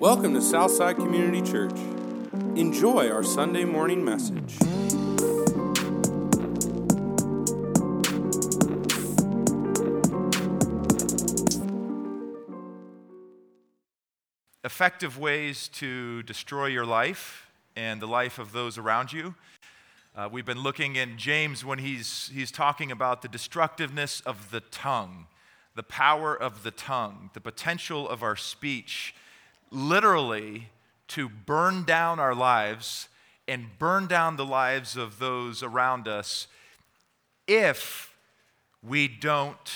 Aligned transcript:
Welcome 0.00 0.34
to 0.34 0.42
Southside 0.42 0.96
Community 0.96 1.40
Church. 1.40 1.72
Enjoy 2.54 3.10
our 3.10 3.22
Sunday 3.22 3.64
morning 3.64 4.04
message. 4.04 4.58
Effective 14.62 15.18
ways 15.18 15.68
to 15.68 16.22
destroy 16.24 16.66
your 16.66 16.84
life 16.84 17.46
and 17.74 18.02
the 18.02 18.06
life 18.06 18.38
of 18.38 18.52
those 18.52 18.76
around 18.76 19.14
you. 19.14 19.34
Uh, 20.14 20.28
we've 20.30 20.44
been 20.44 20.62
looking 20.62 20.96
in 20.96 21.16
James 21.16 21.64
when 21.64 21.78
he's, 21.78 22.30
he's 22.34 22.50
talking 22.50 22.92
about 22.92 23.22
the 23.22 23.28
destructiveness 23.28 24.20
of 24.26 24.50
the 24.50 24.60
tongue, 24.60 25.26
the 25.74 25.82
power 25.82 26.36
of 26.36 26.64
the 26.64 26.70
tongue, 26.70 27.30
the 27.32 27.40
potential 27.40 28.06
of 28.06 28.22
our 28.22 28.36
speech, 28.36 29.14
literally 29.70 30.68
to 31.08 31.28
burn 31.28 31.84
down 31.84 32.18
our 32.18 32.34
lives 32.34 33.08
and 33.48 33.78
burn 33.78 34.06
down 34.06 34.36
the 34.36 34.44
lives 34.44 34.96
of 34.96 35.18
those 35.18 35.62
around 35.62 36.08
us 36.08 36.48
if 37.46 38.14
we 38.82 39.08
don't 39.08 39.72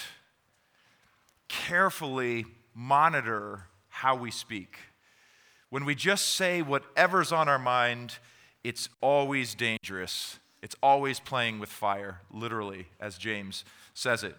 carefully 1.49 2.47
monitor 2.75 3.67
how 3.89 4.17
we 4.17 4.31
speak. 4.31 4.77
When 5.69 5.85
we 5.85 5.95
just 5.95 6.35
say 6.35 6.63
whatever's 6.63 7.31
on 7.31 7.49
our 7.49 7.59
mind, 7.59 8.19
it's 8.65 8.89
always 9.01 9.55
dangerous. 9.55 10.39
It's 10.63 10.77
always 10.83 11.21
playing 11.21 11.59
with 11.59 11.69
fire, 11.69 12.21
literally, 12.33 12.87
as 12.99 13.17
James 13.17 13.65
says 13.95 14.25
it. 14.25 14.37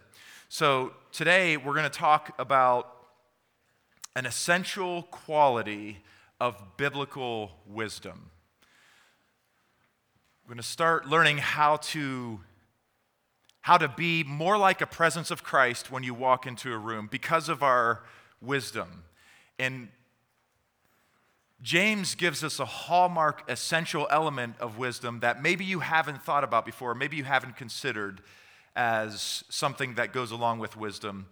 So 0.48 0.92
today 1.10 1.56
we're 1.56 1.74
going 1.74 1.84
to 1.84 1.90
talk 1.90 2.34
about 2.38 3.01
an 4.14 4.26
essential 4.26 5.04
quality 5.04 5.98
of 6.40 6.76
biblical 6.76 7.52
wisdom. 7.66 8.30
We're 10.44 10.54
going 10.54 10.62
to 10.62 10.68
start 10.68 11.06
learning 11.06 11.38
how 11.38 11.76
to 11.76 12.40
how 13.62 13.78
to 13.78 13.86
be 13.86 14.24
more 14.24 14.58
like 14.58 14.80
a 14.80 14.86
presence 14.86 15.30
of 15.30 15.44
Christ 15.44 15.88
when 15.88 16.02
you 16.02 16.14
walk 16.14 16.46
into 16.48 16.72
a 16.72 16.76
room 16.76 17.08
because 17.08 17.48
of 17.48 17.62
our 17.62 18.02
wisdom. 18.40 19.04
And 19.56 19.88
James 21.62 22.16
gives 22.16 22.42
us 22.42 22.58
a 22.58 22.64
hallmark 22.64 23.48
essential 23.48 24.08
element 24.10 24.56
of 24.58 24.78
wisdom 24.78 25.20
that 25.20 25.40
maybe 25.40 25.64
you 25.64 25.78
haven't 25.78 26.24
thought 26.24 26.42
about 26.42 26.66
before, 26.66 26.92
maybe 26.92 27.16
you 27.16 27.22
haven't 27.22 27.56
considered 27.56 28.20
as 28.74 29.44
something 29.48 29.94
that 29.94 30.12
goes 30.12 30.32
along 30.32 30.58
with 30.58 30.76
wisdom, 30.76 31.26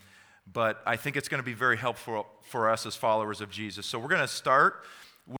but 0.53 0.83
I 0.87 0.97
think 0.97 1.17
it's 1.17 1.29
going 1.29 1.43
to 1.43 1.47
be 1.47 1.55
very 1.55 1.77
helpful 1.77 2.27
for 2.43 2.69
us 2.69 2.87
as 2.87 2.97
followers 2.97 3.41
of 3.41 3.51
Jesus. 3.51 3.87
So 3.87 3.98
we're 3.98 4.09
going 4.09 4.20
to 4.20 4.29
start 4.29 4.84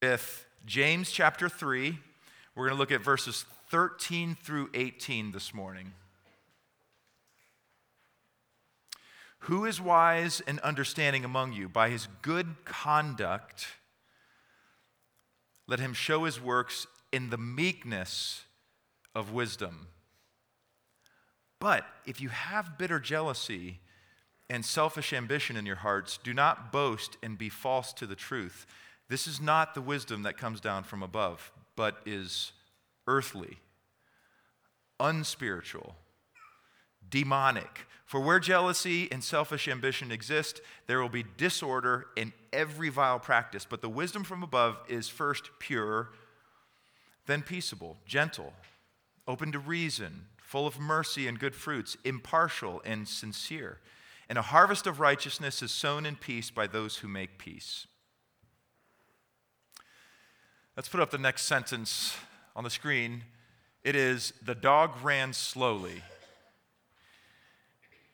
with 0.03 0.47
James 0.67 1.11
chapter 1.11 1.49
3. 1.49 1.99
We're 2.55 2.67
going 2.67 2.77
to 2.77 2.79
look 2.79 2.93
at 2.93 3.03
verses 3.03 3.45
13 3.71 4.37
through 4.43 4.71
18 4.75 5.33
this 5.33 5.55
morning. 5.55 5.93
Who 9.45 9.65
is 9.65 9.81
wise 9.81 10.43
and 10.47 10.61
understanding 10.61 11.25
among 11.25 11.55
you? 11.55 11.69
By 11.69 11.89
his 11.89 12.07
good 12.21 12.57
conduct, 12.65 13.69
let 15.67 15.81
him 15.81 15.95
show 15.95 16.25
his 16.25 16.41
works 16.41 16.87
in 17.11 17.31
the 17.31 17.39
meekness 17.39 18.45
of 19.15 19.33
wisdom. 19.33 19.89
But 21.59 21.87
if 22.07 22.21
you 22.21 22.29
have 22.29 22.79
bitter 22.79 23.01
jealousy 23.01 23.81
and 24.51 24.65
selfish 24.65 25.13
ambition 25.13 25.57
in 25.57 25.65
your 25.65 25.77
hearts, 25.77 26.19
do 26.23 26.35
not 26.35 26.73
boast 26.73 27.17
and 27.23 27.39
be 27.39 27.49
false 27.49 27.93
to 27.95 28.07
the 28.07 28.17
truth. 28.17 28.67
This 29.09 29.29
is 29.29 29.41
not 29.41 29.75
the 29.75 29.81
wisdom 29.81 30.25
that 30.25 30.37
comes 30.37 30.61
down 30.61 30.83
from 30.83 31.05
above, 31.05 31.53
but 31.77 31.99
is 32.05 32.51
earthly, 33.07 33.59
unspiritual, 34.99 35.95
demonic. 37.09 37.87
For 38.05 38.19
where 38.19 38.41
jealousy 38.41 39.11
and 39.13 39.23
selfish 39.23 39.69
ambition 39.69 40.11
exist, 40.11 40.61
there 40.89 41.01
will 41.01 41.09
be 41.09 41.25
disorder 41.37 42.07
in 42.17 42.33
every 42.53 42.89
vile 42.89 43.21
practice. 43.21 43.65
But 43.65 43.83
the 43.83 43.89
wisdom 43.89 44.25
from 44.25 44.43
above 44.43 44.79
is 44.89 45.09
first 45.09 45.49
pure, 45.61 46.09
then 47.27 47.43
peaceable, 47.43 47.99
gentle, 48.05 48.53
open 49.29 49.53
to 49.53 49.61
reason, 49.61 50.27
full 50.39 50.67
of 50.67 50.81
mercy 50.81 51.29
and 51.29 51.39
good 51.39 51.55
fruits, 51.55 51.97
impartial 52.05 52.83
and 52.85 53.07
sincere. 53.07 53.79
And 54.31 54.39
a 54.39 54.43
harvest 54.43 54.87
of 54.87 55.01
righteousness 55.01 55.61
is 55.61 55.73
sown 55.73 56.07
in 56.07 56.15
peace 56.15 56.53
by 56.53 56.69
those 56.69 56.99
who 56.99 57.09
make 57.09 57.37
peace. 57.37 57.89
Let's 60.77 60.89
put 60.89 61.01
up 61.01 61.11
the 61.11 61.19
next 61.19 61.43
sentence 61.43 62.17
on 62.55 62.63
the 62.63 62.71
screen. 62.71 63.25
It 63.83 63.97
is 63.97 64.33
The 64.41 64.55
dog 64.55 64.93
ran 65.03 65.33
slowly. 65.33 66.05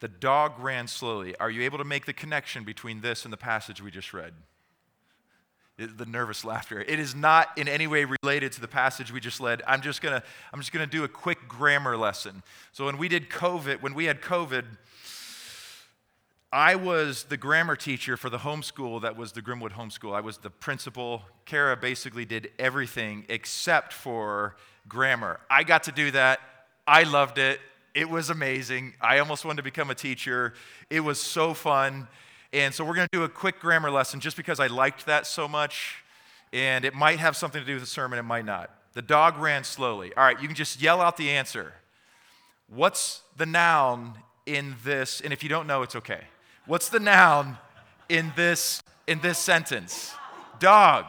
The 0.01 0.09
dog 0.09 0.59
ran 0.59 0.89
slowly. 0.89 1.37
Are 1.37 1.51
you 1.51 1.63
able 1.65 1.77
to 1.77 1.85
make 1.85 2.07
the 2.07 2.15
connection 2.15 2.65
between 2.65 3.03
this 3.03 3.25
and 3.25 3.33
the 3.33 3.37
passage 3.37 3.83
we 3.83 3.91
just 3.91 4.15
read? 4.15 4.33
the 5.79 6.07
nervous 6.07 6.43
laughter. 6.43 6.81
It 6.81 6.99
is 6.99 7.15
not 7.15 7.49
in 7.59 7.69
any 7.69 7.87
way 7.87 8.07
related 8.23 8.53
to 8.53 8.63
the 8.63 8.69
passage 8.69 9.13
we 9.13 9.21
just 9.21 9.39
read. 9.41 9.63
I'm 9.67 9.83
just 9.83 10.01
gonna 10.01 10.23
I'm 10.51 10.59
just 10.59 10.73
gonna 10.73 10.87
do 10.87 11.05
a 11.05 11.09
quick 11.09 11.47
grammar 11.49 11.99
lesson. 11.99 12.43
So 12.73 12.87
when 12.87 12.97
we 12.97 13.09
did 13.09 13.29
COVID, 13.29 13.83
when 13.83 13.93
we 13.93 14.07
had 14.07 14.23
COVID, 14.23 14.65
I 16.53 16.77
was 16.77 17.25
the 17.25 17.37
grammar 17.37 17.75
teacher 17.75 18.17
for 18.17 18.31
the 18.31 18.39
homeschool 18.39 19.03
that 19.03 19.17
was 19.17 19.33
the 19.33 19.43
Grimwood 19.43 19.73
homeschool. 19.73 20.15
I 20.15 20.21
was 20.21 20.39
the 20.39 20.51
principal. 20.51 21.23
Kara 21.45 21.77
basically 21.77 22.25
did 22.25 22.51
everything 22.59 23.27
except 23.29 23.93
for 23.93 24.57
grammar. 24.89 25.41
I 25.51 25.65
got 25.65 25.83
to 25.85 25.93
do 25.93 26.13
that. 26.13 26.41
I 26.87 27.03
loved 27.03 27.39
it. 27.39 27.61
It 27.95 28.09
was 28.09 28.31
amazing. 28.31 28.95
I 29.01 29.19
almost 29.19 29.45
wanted 29.45 29.57
to 29.57 29.63
become 29.65 29.91
a 29.91 29.95
teacher. 29.95 30.55
It 30.89 31.01
was 31.01 31.21
so 31.21 31.53
fun. 31.53 32.07
And 32.53 32.73
so 32.73 32.85
we're 32.85 32.95
going 32.95 33.09
to 33.11 33.19
do 33.19 33.25
a 33.25 33.29
quick 33.29 33.59
grammar 33.59 33.91
lesson 33.91 34.21
just 34.21 34.37
because 34.37 34.61
I 34.61 34.69
liked 34.69 35.07
that 35.07 35.27
so 35.27 35.49
much. 35.49 36.05
And 36.53 36.85
it 36.85 36.95
might 36.95 37.19
have 37.19 37.37
something 37.37 37.61
to 37.61 37.67
do 37.67 37.75
with 37.75 37.83
the 37.83 37.89
sermon, 37.89 38.19
it 38.19 38.23
might 38.23 38.45
not. 38.45 38.71
The 38.93 39.03
dog 39.03 39.37
ran 39.39 39.65
slowly. 39.65 40.15
All 40.17 40.25
right, 40.25 40.41
you 40.41 40.47
can 40.47 40.55
just 40.55 40.81
yell 40.81 41.01
out 41.01 41.17
the 41.17 41.29
answer. 41.31 41.75
What's 42.69 43.23
the 43.37 43.47
noun 43.47 44.15
in 44.47 44.77
this? 44.85 45.21
And 45.21 45.33
if 45.33 45.43
you 45.43 45.49
don't 45.49 45.67
know, 45.67 45.83
it's 45.83 45.97
okay. 45.97 46.21
What's 46.67 46.89
the 46.89 46.99
noun 46.99 47.59
in 48.09 48.33
this 48.35 48.83
in 49.07 49.21
this 49.21 49.39
sentence? 49.39 50.13
Dog. 50.59 51.05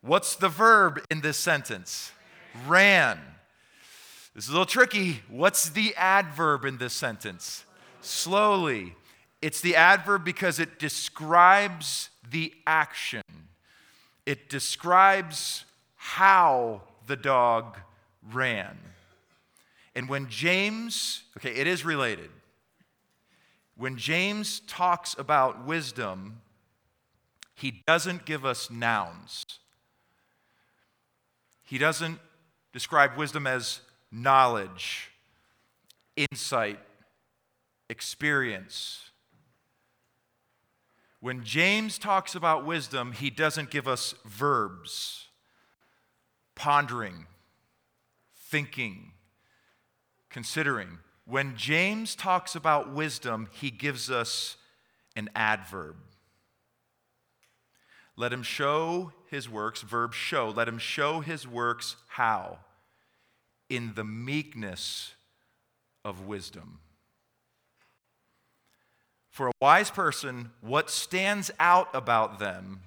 What's 0.00 0.36
the 0.36 0.48
verb 0.48 1.04
in 1.10 1.20
this 1.20 1.36
sentence? 1.36 2.12
Ran. 2.66 3.18
This 4.34 4.44
is 4.44 4.50
a 4.50 4.52
little 4.52 4.66
tricky. 4.66 5.20
What's 5.28 5.68
the 5.68 5.94
adverb 5.96 6.64
in 6.64 6.78
this 6.78 6.94
sentence? 6.94 7.64
Slowly. 8.00 8.94
It's 9.42 9.60
the 9.60 9.76
adverb 9.76 10.24
because 10.24 10.58
it 10.58 10.78
describes 10.78 12.08
the 12.30 12.52
action, 12.66 13.22
it 14.26 14.48
describes 14.48 15.64
how 15.96 16.82
the 17.06 17.16
dog 17.16 17.78
ran. 18.32 18.78
And 19.94 20.08
when 20.08 20.28
James, 20.28 21.22
okay, 21.36 21.50
it 21.50 21.66
is 21.66 21.84
related. 21.84 22.30
When 23.78 23.96
James 23.96 24.58
talks 24.66 25.14
about 25.16 25.64
wisdom, 25.64 26.40
he 27.54 27.84
doesn't 27.86 28.26
give 28.26 28.44
us 28.44 28.72
nouns. 28.72 29.44
He 31.62 31.78
doesn't 31.78 32.18
describe 32.72 33.16
wisdom 33.16 33.46
as 33.46 33.80
knowledge, 34.10 35.12
insight, 36.16 36.80
experience. 37.88 39.10
When 41.20 41.44
James 41.44 41.98
talks 41.98 42.34
about 42.34 42.66
wisdom, 42.66 43.12
he 43.12 43.30
doesn't 43.30 43.70
give 43.70 43.86
us 43.86 44.14
verbs 44.24 45.28
pondering, 46.56 47.26
thinking, 48.34 49.12
considering. 50.30 50.98
When 51.28 51.56
James 51.56 52.14
talks 52.14 52.54
about 52.54 52.92
wisdom, 52.92 53.48
he 53.52 53.70
gives 53.70 54.10
us 54.10 54.56
an 55.14 55.28
adverb. 55.36 55.96
Let 58.16 58.32
him 58.32 58.42
show 58.42 59.12
his 59.30 59.48
works, 59.48 59.82
verb 59.82 60.14
show, 60.14 60.48
let 60.48 60.68
him 60.68 60.78
show 60.78 61.20
his 61.20 61.46
works 61.46 61.96
how? 62.08 62.58
in 63.68 63.92
the 63.94 64.04
meekness 64.04 65.14
of 66.04 66.26
wisdom. 66.26 66.78
For 69.30 69.48
a 69.48 69.52
wise 69.60 69.90
person, 69.90 70.50
what 70.60 70.90
stands 70.90 71.50
out 71.60 71.88
about 71.94 72.38
them 72.38 72.80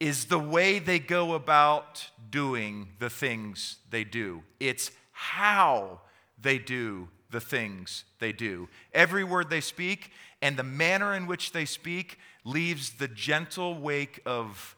is 0.00 0.26
the 0.26 0.38
way 0.38 0.78
they 0.78 0.98
go 0.98 1.34
about 1.34 2.08
doing 2.30 2.88
the 2.98 3.10
things 3.10 3.76
they 3.90 4.04
do. 4.04 4.42
It's 4.58 4.90
how 5.12 6.00
they 6.40 6.58
do 6.58 7.08
the 7.30 7.40
things 7.40 8.04
they 8.18 8.32
do. 8.32 8.68
Every 8.92 9.24
word 9.24 9.50
they 9.50 9.60
speak 9.60 10.12
and 10.40 10.56
the 10.56 10.62
manner 10.62 11.14
in 11.14 11.26
which 11.26 11.52
they 11.52 11.64
speak 11.64 12.18
leaves 12.44 12.90
the 12.90 13.08
gentle 13.08 13.74
wake 13.74 14.20
of 14.24 14.76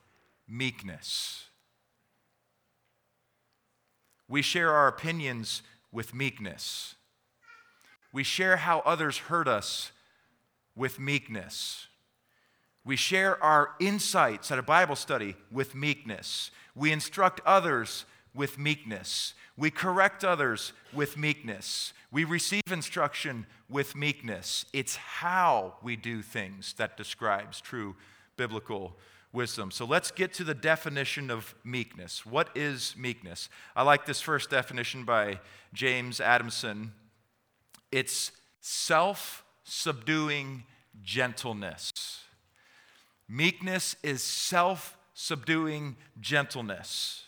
meekness. 0.48 1.44
We 4.28 4.42
share 4.42 4.72
our 4.72 4.88
opinions 4.88 5.62
with 5.92 6.14
meekness. 6.14 6.94
We 8.12 8.24
share 8.24 8.56
how 8.56 8.80
others 8.80 9.18
hurt 9.18 9.48
us 9.48 9.92
with 10.74 10.98
meekness. 10.98 11.88
We 12.84 12.96
share 12.96 13.42
our 13.42 13.70
insights 13.78 14.50
at 14.50 14.58
a 14.58 14.62
Bible 14.62 14.96
study 14.96 15.36
with 15.50 15.74
meekness. 15.74 16.50
We 16.74 16.92
instruct 16.92 17.40
others 17.44 18.06
with 18.34 18.58
meekness. 18.58 19.34
We 19.56 19.70
correct 19.70 20.24
others 20.24 20.72
with 20.92 21.16
meekness. 21.16 21.92
We 22.10 22.24
receive 22.24 22.62
instruction 22.70 23.46
with 23.68 23.94
meekness. 23.94 24.64
It's 24.72 24.96
how 24.96 25.74
we 25.82 25.96
do 25.96 26.22
things 26.22 26.74
that 26.74 26.96
describes 26.96 27.60
true 27.60 27.94
biblical 28.36 28.96
wisdom. 29.32 29.70
So 29.70 29.84
let's 29.84 30.10
get 30.10 30.32
to 30.34 30.44
the 30.44 30.54
definition 30.54 31.30
of 31.30 31.54
meekness. 31.62 32.26
What 32.26 32.50
is 32.54 32.94
meekness? 32.96 33.48
I 33.76 33.82
like 33.82 34.06
this 34.06 34.20
first 34.20 34.50
definition 34.50 35.04
by 35.04 35.40
James 35.72 36.20
Adamson. 36.20 36.92
It's 37.92 38.32
self 38.60 39.44
subduing 39.64 40.64
gentleness. 41.02 41.92
Meekness 43.28 43.94
is 44.02 44.22
self 44.22 44.96
subduing 45.14 45.96
gentleness. 46.20 47.24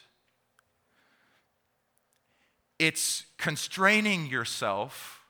It's 2.83 3.27
constraining 3.39 4.27
yourself 4.27 5.21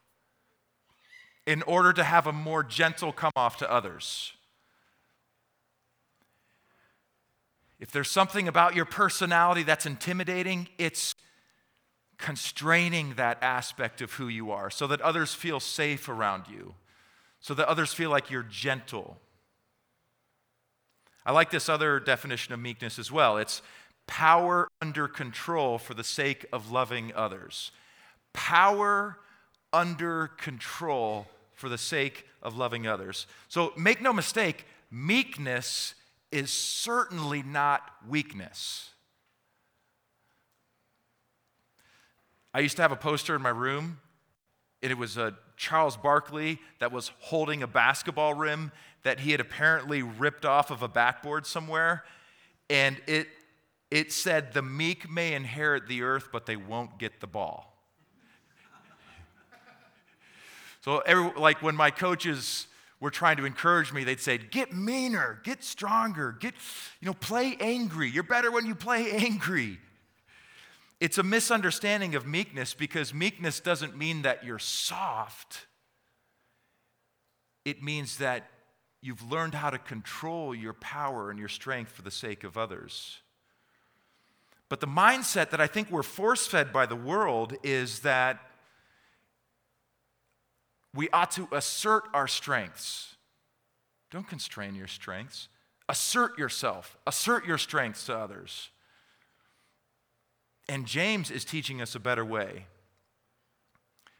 in 1.47 1.61
order 1.65 1.93
to 1.93 2.03
have 2.03 2.27
a 2.27 2.33
more 2.33 2.63
gentle 2.63 3.13
come 3.13 3.33
off 3.37 3.59
to 3.59 3.71
others. 3.71 4.33
If 7.79 7.93
there's 7.93 8.11
something 8.11 8.49
about 8.49 8.75
your 8.75 8.87
personality 8.87 9.65
that's 9.65 9.85
intimidating, 9.85 10.67
it's 10.79 11.15
constraining 12.17 13.17
that 13.17 13.37
aspect 13.43 14.01
of 14.01 14.13
who 14.13 14.29
you 14.29 14.51
are 14.51 14.71
so 14.71 14.87
that 14.87 15.03
others 15.03 15.35
feel 15.35 15.61
safe 15.61 16.09
around 16.09 16.45
you, 16.49 16.75
so 17.41 17.53
that 17.53 17.69
others 17.69 17.93
feel 17.93 18.09
like 18.09 18.31
you're 18.31 18.45
gentle. 18.45 19.19
I 21.27 21.33
like 21.33 21.51
this 21.51 21.69
other 21.69 22.01
definition 22.01 22.55
of 22.55 22.61
meekness 22.61 22.99
as 22.99 23.13
well. 23.13 23.37
It's 23.37 23.61
power 24.07 24.69
under 24.81 25.09
control 25.09 25.79
for 25.79 25.95
the 25.95 26.05
sake 26.05 26.47
of 26.53 26.71
loving 26.71 27.13
others. 27.15 27.71
Power 28.33 29.19
under 29.73 30.29
control 30.29 31.27
for 31.55 31.69
the 31.69 31.79
sake 31.79 32.27
of 32.43 32.57
loving 32.57 32.87
others. 32.87 33.27
So 33.49 33.73
make 33.77 34.03
no 34.03 34.13
mistake, 34.13 34.67
meekness 34.91 35.95
is 36.31 36.51
certainly 36.51 37.43
not 37.43 37.83
weakness. 38.09 38.91
I 42.55 42.61
used 42.61 42.77
to 42.77 42.83
have 42.83 42.93
a 42.93 42.97
poster 42.97 43.35
in 43.35 43.43
my 43.43 43.51
room, 43.51 43.99
and 44.83 44.91
it 44.91 44.99
was 44.99 45.17
a 45.17 45.35
Charles 45.57 45.97
Barkley 45.97 46.59
that 46.81 46.91
was 46.93 47.13
holding 47.21 47.63
a 47.63 47.67
basketball 47.67 48.35
rim 48.35 48.73
that 49.05 49.21
he 49.21 49.31
had 49.31 49.41
apparently 49.41 50.03
ripped 50.03 50.45
off 50.45 50.71
of 50.71 50.83
a 50.83 50.89
backboard 50.89 51.47
somewhere. 51.47 52.05
And 52.69 53.01
it, 53.07 53.29
it 53.93 54.11
said, 54.11 54.55
The 54.55 54.63
meek 54.63 55.11
may 55.11 55.35
inherit 55.35 55.87
the 55.87 56.03
earth, 56.03 56.31
but 56.33 56.47
they 56.47 56.57
won't 56.57 56.99
get 56.99 57.21
the 57.21 57.27
ball. 57.27 57.77
so, 60.81 61.01
every, 61.01 61.31
like 61.39 61.61
when 61.61 61.77
my 61.77 61.91
coaches 61.91 62.69
were 63.01 63.11
trying 63.11 63.37
to 63.37 63.45
encourage 63.45 63.93
me, 63.93 64.03
they'd 64.03 64.19
say, 64.19 64.39
Get 64.39 64.73
meaner, 64.73 65.41
get 65.45 65.63
stronger, 65.63 66.33
get, 66.41 66.55
you 67.01 67.07
know, 67.07 67.13
play 67.13 67.55
angry. 67.61 68.11
You're 68.11 68.23
better 68.23 68.51
when 68.51 68.65
you 68.65 68.75
play 68.75 69.11
angry. 69.11 69.79
It's 70.99 71.19
a 71.19 71.23
misunderstanding 71.23 72.15
of 72.15 72.27
meekness 72.27 72.73
because 72.73 73.13
meekness 73.13 73.61
doesn't 73.61 73.95
mean 73.95 74.23
that 74.23 74.43
you're 74.43 74.59
soft. 74.59 75.67
It 77.67 77.83
means 77.83 78.17
that 78.19 78.49
you've 79.03 79.31
learned 79.31 79.53
how 79.53 79.69
to 79.69 79.79
control 79.79 80.55
your 80.55 80.73
power 80.73 81.29
and 81.29 81.39
your 81.39 81.49
strength 81.49 81.93
for 81.93 82.01
the 82.01 82.11
sake 82.11 82.43
of 82.43 82.57
others. 82.57 83.19
But 84.73 84.81
the 84.81 84.87
mindset 84.87 85.51
that 85.51 85.61
I 85.61 85.67
think 85.67 85.91
we're 85.91 86.03
force 86.03 86.47
fed 86.47 86.73
by 86.73 86.87
the 86.87 86.97
world 86.97 87.53
is 87.63 87.99
that 87.99 88.41
we 90.95 91.11
ought 91.11 91.31
to 91.33 91.47
assert 91.53 92.05
our 92.15 92.27
strengths. 92.27 93.17
Don't 94.11 94.27
constrain 94.27 94.75
your 94.75 94.87
strengths. 94.87 95.49
Assert 95.91 96.39
yourself, 96.39 96.97
assert 97.07 97.45
your 97.45 97.59
strengths 97.59 98.07
to 98.07 98.17
others. 98.17 98.71
And 100.71 100.87
James 100.87 101.31
is 101.31 101.45
teaching 101.45 101.83
us 101.83 101.95
a 101.95 102.01
better 102.01 102.25
way. 102.25 102.65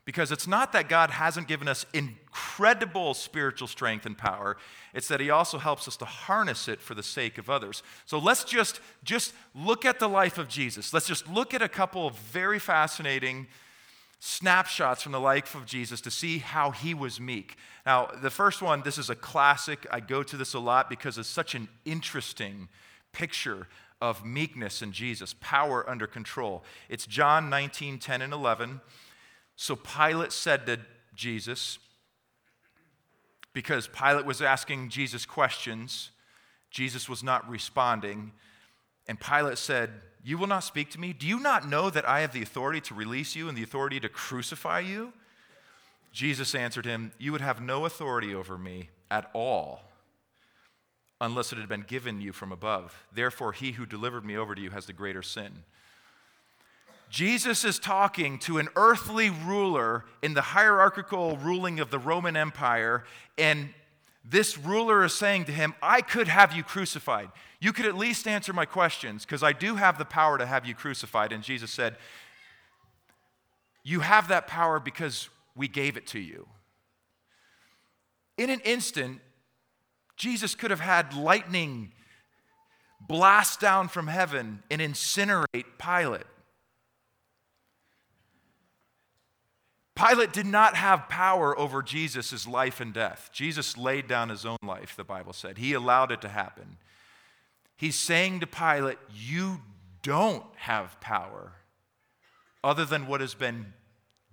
Because 0.05 0.33
it's 0.33 0.49
not 0.49 0.73
that 0.73 0.89
God 0.89 1.11
hasn't 1.11 1.47
given 1.47 1.69
us 1.69 1.87
incredible 1.93 3.15
spiritual 3.15 3.69
strength 3.69 4.05
and 4.05 4.19
power, 4.19 4.57
it's 4.95 5.07
that 5.09 5.21
He 5.21 5.31
also 5.31 5.59
helps 5.59 5.87
us 5.87 5.97
to 5.99 6.05
harness 6.05 6.67
it 6.67 6.81
for 6.81 6.95
the 6.95 7.03
sake 7.03 7.39
of 7.39 7.49
others. 7.49 7.83
So 8.05 8.19
let's 8.19 8.43
just, 8.43 8.81
just 9.05 9.33
look 9.55 9.85
at 9.85 10.01
the 10.01 10.09
life 10.09 10.39
of 10.39 10.49
Jesus. 10.49 10.93
Let's 10.93 11.07
just 11.07 11.29
look 11.29 11.55
at 11.55 11.63
a 11.63 11.69
couple 11.69 12.07
of 12.07 12.17
very 12.17 12.59
fascinating 12.59 13.47
snapshots 14.19 15.03
from 15.03 15.11
the 15.13 15.21
life 15.21 15.55
of 15.55 15.67
Jesus 15.67 16.01
to 16.01 16.11
see 16.11 16.39
how 16.39 16.71
he 16.71 16.95
was 16.95 17.21
meek. 17.21 17.57
Now, 17.85 18.07
the 18.07 18.31
first 18.31 18.63
one, 18.63 18.83
this 18.83 18.97
is 18.97 19.11
a 19.11 19.17
classic. 19.17 19.85
I 19.91 19.99
go 19.99 20.23
to 20.23 20.37
this 20.37 20.55
a 20.55 20.61
lot 20.61 20.89
because 20.89 21.19
it's 21.19 21.29
such 21.29 21.57
an 21.57 21.69
interesting 21.85 22.69
picture 23.13 23.67
of 24.01 24.25
meekness 24.25 24.83
in 24.83 24.93
Jesus, 24.93 25.35
power 25.41 25.89
under 25.89 26.07
control. 26.07 26.65
It's 26.89 27.07
John 27.07 27.51
19, 27.51 27.99
10, 27.99 28.23
and 28.23 28.33
11. 28.33 28.81
So 29.57 29.77
Pilate 29.77 30.33
said 30.33 30.67
to 30.67 30.81
Jesus, 31.15 31.79
because 33.53 33.89
Pilate 33.89 34.25
was 34.25 34.41
asking 34.41 34.89
Jesus 34.89 35.27
questions, 35.27 36.11
Jesus 36.71 37.09
was 37.09 37.23
not 37.23 37.49
responding. 37.49 38.33
And 39.07 39.21
Pilate 39.21 39.59
said, 39.59 39.91
you 40.25 40.39
will 40.39 40.47
not 40.47 40.61
speak 40.61 40.91
to 40.91 41.01
me? 41.01 41.13
Do 41.13 41.27
you 41.27 41.41
not 41.41 41.69
know 41.69 41.91
that 41.91 42.09
I 42.09 42.21
have 42.21 42.33
the 42.33 42.43
authority 42.43 42.81
to 42.83 42.95
release 42.95 43.35
you 43.35 43.49
and 43.49 43.59
the 43.59 43.63
authority 43.63 43.99
to 44.01 44.09
crucify 44.09 44.81
you? 44.81 45.13
Jesus 46.13 46.55
answered 46.55 46.87
him, 46.87 47.13
You 47.19 47.33
would 47.33 47.41
have 47.41 47.61
no 47.61 47.87
authority 47.87 48.35
over 48.35 48.57
me 48.57 48.91
at 49.11 49.29
all 49.33 49.83
unless 51.21 51.53
it 51.53 51.59
had 51.59 51.69
been 51.69 51.83
given 51.83 52.21
you 52.21 52.33
from 52.33 52.53
above. 52.53 53.07
Therefore, 53.13 53.53
he 53.53 53.73
who 53.73 53.87
delivered 53.87 54.25
me 54.25 54.37
over 54.37 54.55
to 54.55 54.61
you 54.61 54.71
has 54.71 54.87
the 54.87 54.93
greater 54.93 55.23
sin. 55.23 55.65
Jesus 57.13 57.63
is 57.63 57.79
talking 57.79 58.39
to 58.39 58.57
an 58.57 58.71
earthly 58.75 59.29
ruler 59.29 60.07
in 60.23 60.33
the 60.33 60.41
hierarchical 60.41 61.37
ruling 61.37 61.79
of 61.79 61.91
the 61.91 61.99
Roman 61.99 62.39
Empire, 62.39 63.05
and 63.37 63.69
this 64.25 64.57
ruler 64.57 65.05
is 65.05 65.13
saying 65.13 65.45
to 65.45 65.53
him, 65.53 65.75
I 65.83 66.01
could 66.01 66.27
have 66.27 66.55
you 66.55 66.63
crucified. 66.63 67.29
You 67.61 67.75
could 67.75 67.85
at 67.85 67.99
least 67.99 68.27
answer 68.27 68.55
my 68.55 68.65
questions 68.65 69.27
because 69.27 69.43
I 69.43 69.53
do 69.53 69.75
have 69.75 69.99
the 69.99 70.07
power 70.07 70.39
to 70.39 70.47
have 70.47 70.65
you 70.65 70.75
crucified. 70.75 71.33
And 71.33 71.45
Jesus 71.45 71.71
said, 71.71 71.97
You 73.85 74.01
have 74.01 74.29
that 74.29 74.47
power 74.47 74.81
because 74.81 75.29
we 75.55 75.69
gave 75.69 75.99
it 75.99 76.07
to 76.09 76.19
you. 76.19 76.49
In 78.39 78.49
an 78.49 78.61
instant, 78.61 79.21
Jesus 80.17 80.55
could 80.55 80.71
have 80.71 80.81
had 80.81 81.13
lightning 81.13 81.93
blast 83.07 83.61
down 83.61 83.89
from 83.89 84.07
heaven 84.07 84.63
and 84.71 84.81
incinerate 84.81 85.67
Pilate. 85.79 86.23
Pilate 90.05 90.33
did 90.33 90.47
not 90.47 90.75
have 90.75 91.09
power 91.09 91.57
over 91.57 91.83
Jesus' 91.83 92.47
life 92.47 92.81
and 92.81 92.93
death. 92.93 93.31
Jesus 93.33 93.77
laid 93.77 94.09
down 94.09 94.31
his 94.31 94.45
own 94.45 94.59
life, 94.63 94.97
the 94.97 95.05
Bible 95.05 95.33
said. 95.33 95.59
He 95.59 95.75
allowed 95.75 96.11
it 96.11 96.21
to 96.23 96.29
happen. 96.29 96.79
He's 97.77 97.95
saying 97.95 98.41
to 98.41 98.47
Pilate, 98.47 98.99
You 99.15 99.61
don't 100.03 100.45
have 100.57 101.01
power 101.01 101.53
other 102.65 102.85
than 102.85 103.07
what 103.07 103.21
has 103.21 103.35
been 103.35 103.75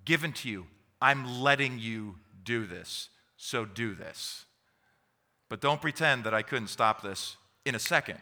given 0.06 0.34
to 0.34 0.50
you. 0.50 0.66
I'm 1.02 1.42
letting 1.42 1.78
you 1.78 2.16
do 2.44 2.66
this, 2.66 3.10
so 3.38 3.66
do 3.66 3.94
this. 3.94 4.46
But 5.50 5.62
don't 5.62 5.82
pretend 5.82 6.24
that 6.24 6.34
I 6.34 6.42
couldn't 6.42 6.68
stop 6.68 7.02
this 7.02 7.38
in 7.66 7.76
a 7.76 7.80
second. 7.80 8.20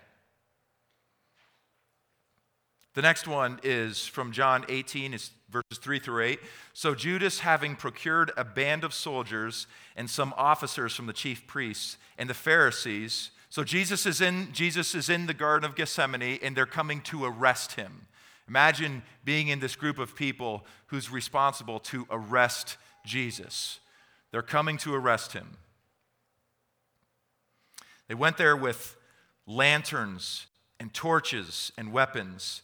The 2.98 3.04
next 3.04 3.27
one 3.27 3.60
is 3.62 4.08
from 4.08 4.32
John 4.32 4.66
18, 4.70 5.13
is 5.13 5.30
verses 5.51 5.77
3 5.77 6.00
through 6.00 6.24
8. 6.24 6.39
So 6.74 6.96
Judas, 6.96 7.42
having 7.42 7.75
procured 7.75 8.32
a 8.36 8.44
band 8.44 8.84
of 8.84 8.92
soldiers 8.92 9.68
and 9.96 10.10
some 10.10 10.34
officers 10.36 10.96
from 10.96 11.06
the 11.06 11.13
chief 11.13 11.46
priests 11.46 11.98
and 12.18 12.27
the 12.27 12.34
Pharisees, 12.34 13.30
so 13.51 13.63
Jesus 13.63 14.08
is 14.08 14.20
in 14.20 14.51
Jesus 14.51 14.96
is 14.96 15.10
in 15.10 15.27
the 15.27 15.36
garden 15.36 15.70
of 15.70 15.75
Gethsemane 15.75 16.39
and 16.42 16.58
they're 16.58 16.66
coming 16.66 17.01
to 17.01 17.24
arrest 17.24 17.74
him. 17.74 18.08
Imagine 18.48 19.04
being 19.24 19.50
in 19.50 19.60
this 19.60 19.75
group 19.75 20.00
of 20.00 20.16
people 20.16 20.66
who's 20.88 21.12
responsible 21.12 21.77
to 21.82 22.08
arrest 22.10 22.77
Jesus. 23.06 23.80
They're 24.32 24.42
coming 24.42 24.77
to 24.77 24.96
arrest 24.96 25.34
him. 25.34 25.58
They 28.08 28.16
went 28.16 28.38
there 28.38 28.58
with 28.58 28.96
lanterns 29.46 30.48
and 30.80 30.92
torches 30.96 31.72
and 31.77 31.94
weapons. 31.94 32.63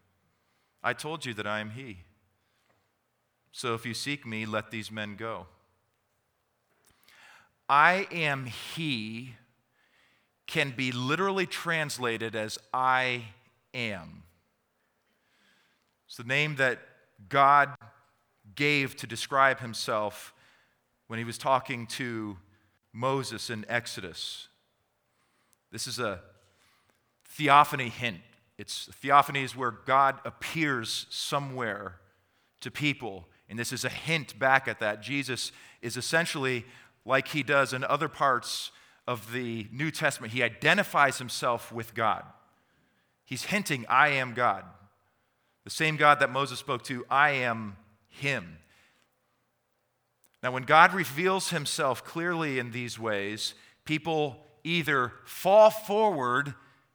I 0.83 0.93
told 0.93 1.25
you 1.25 1.33
that 1.35 1.45
I 1.45 1.59
am 1.59 1.71
he. 1.71 1.99
So 3.51 3.73
if 3.73 3.85
you 3.85 3.93
seek 3.93 4.25
me, 4.25 4.45
let 4.45 4.71
these 4.71 4.91
men 4.91 5.15
go. 5.15 5.47
I 7.69 8.07
am 8.11 8.45
he 8.45 9.35
can 10.47 10.71
be 10.71 10.91
literally 10.91 11.45
translated 11.45 12.35
as 12.35 12.59
I 12.73 13.23
am. 13.73 14.23
It's 16.07 16.17
the 16.17 16.23
name 16.23 16.57
that 16.57 16.79
God 17.29 17.73
gave 18.55 18.97
to 18.97 19.07
describe 19.07 19.59
himself 19.59 20.33
when 21.07 21.19
he 21.19 21.25
was 21.25 21.37
talking 21.37 21.87
to 21.87 22.37
Moses 22.91 23.49
in 23.49 23.65
Exodus. 23.69 24.49
This 25.71 25.87
is 25.87 25.99
a 25.99 26.19
theophany 27.25 27.87
hint. 27.87 28.19
It's 28.61 28.87
theophany 28.93 29.41
is 29.41 29.55
where 29.55 29.71
God 29.71 30.19
appears 30.23 31.07
somewhere 31.09 31.95
to 32.59 32.69
people, 32.69 33.27
and 33.49 33.57
this 33.57 33.73
is 33.73 33.83
a 33.83 33.89
hint 33.89 34.37
back 34.37 34.67
at 34.67 34.79
that. 34.81 35.01
Jesus 35.01 35.51
is 35.81 35.97
essentially 35.97 36.63
like 37.03 37.29
he 37.29 37.41
does 37.41 37.73
in 37.73 37.83
other 37.83 38.07
parts 38.07 38.69
of 39.07 39.33
the 39.33 39.65
New 39.71 39.89
Testament, 39.89 40.31
he 40.31 40.43
identifies 40.43 41.17
himself 41.17 41.71
with 41.71 41.95
God. 41.95 42.23
He's 43.25 43.45
hinting, 43.45 43.83
I 43.89 44.09
am 44.09 44.35
God. 44.35 44.63
The 45.63 45.71
same 45.71 45.97
God 45.97 46.19
that 46.19 46.29
Moses 46.29 46.59
spoke 46.59 46.83
to, 46.83 47.03
I 47.09 47.31
am 47.31 47.77
him. 48.09 48.57
Now, 50.43 50.51
when 50.51 50.63
God 50.63 50.93
reveals 50.93 51.49
himself 51.49 52.05
clearly 52.05 52.59
in 52.59 52.69
these 52.69 52.99
ways, 52.99 53.55
people 53.85 54.45
either 54.63 55.13
fall 55.25 55.71
forward 55.71 56.53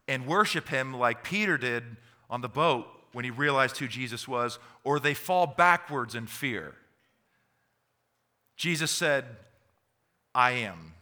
and 0.09 0.27
worship 0.27 0.69
him 0.69 0.95
like 0.95 1.25
Peter 1.25 1.59
did 1.59 1.85
on 2.31 2.41
the 2.41 2.49
boat 2.49 2.87
when 3.13 3.25
he 3.25 3.31
realized 3.31 3.79
who 3.79 3.89
Jesus 3.89 4.29
was, 4.29 4.59
or 4.85 5.01
they 5.01 5.15
fall 5.15 5.47
backwards 5.47 6.15
in 6.15 6.27
fear. 6.27 6.75
Jesus 8.57 8.91
said, 8.91 9.25
I 10.35 10.53
am. 10.53 10.93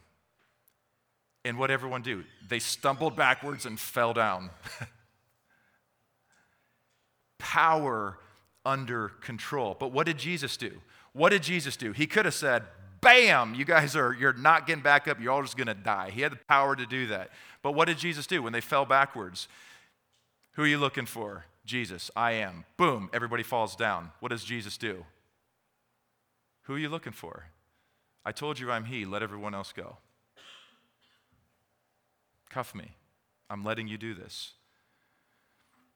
And 1.43 1.57
what 1.59 1.69
everyone 1.69 2.01
do? 2.01 2.23
They 2.47 2.59
stumbled 2.59 3.15
backwards 3.15 3.65
and 3.65 3.79
fell 3.79 4.13
down. 4.13 4.49
Power 7.37 8.17
under 8.65 9.09
control. 9.21 9.75
But 9.79 9.91
what 9.91 10.05
did 10.05 10.17
Jesus 10.17 10.57
do? 10.57 10.71
What 11.13 11.29
did 11.29 11.43
Jesus 11.43 11.77
do? 11.77 11.91
He 11.91 12.07
could 12.07 12.25
have 12.25 12.33
said, 12.33 12.63
bam, 13.05 13.53
you 13.53 13.63
guys 13.63 13.95
are, 13.95 14.13
you're 14.13 14.33
not 14.33 14.65
getting 14.65 14.83
back 14.83 15.07
up, 15.07 15.21
you're 15.21 15.31
all 15.31 15.43
just 15.43 15.55
gonna 15.55 15.75
die. 15.75 16.09
He 16.09 16.21
had 16.21 16.31
the 16.31 16.39
power 16.49 16.75
to 16.75 16.85
do 16.85 17.07
that. 17.07 17.29
But 17.61 17.73
what 17.73 17.87
did 17.87 17.99
Jesus 17.99 18.25
do 18.25 18.41
when 18.41 18.51
they 18.51 18.61
fell 18.61 18.83
backwards? 18.83 19.47
Who 20.53 20.63
are 20.63 20.67
you 20.67 20.79
looking 20.79 21.05
for? 21.05 21.45
Jesus, 21.65 22.09
I 22.15 22.33
am. 22.33 22.65
Boom, 22.77 23.09
everybody 23.13 23.43
falls 23.43 23.75
down. 23.75 24.11
What 24.19 24.29
does 24.29 24.43
Jesus 24.43 24.77
do? 24.77 25.05
Who 26.63 26.73
are 26.73 26.79
you 26.79 26.89
looking 26.89 27.13
for? 27.13 27.45
I 28.25 28.31
told 28.31 28.59
you 28.59 28.71
I'm 28.71 28.85
He, 28.85 29.05
let 29.05 29.21
everyone 29.21 29.53
else 29.53 29.71
go. 29.71 29.97
Cuff 32.49 32.73
me. 32.73 32.95
I'm 33.51 33.63
letting 33.63 33.87
you 33.87 33.99
do 33.99 34.15
this. 34.15 34.53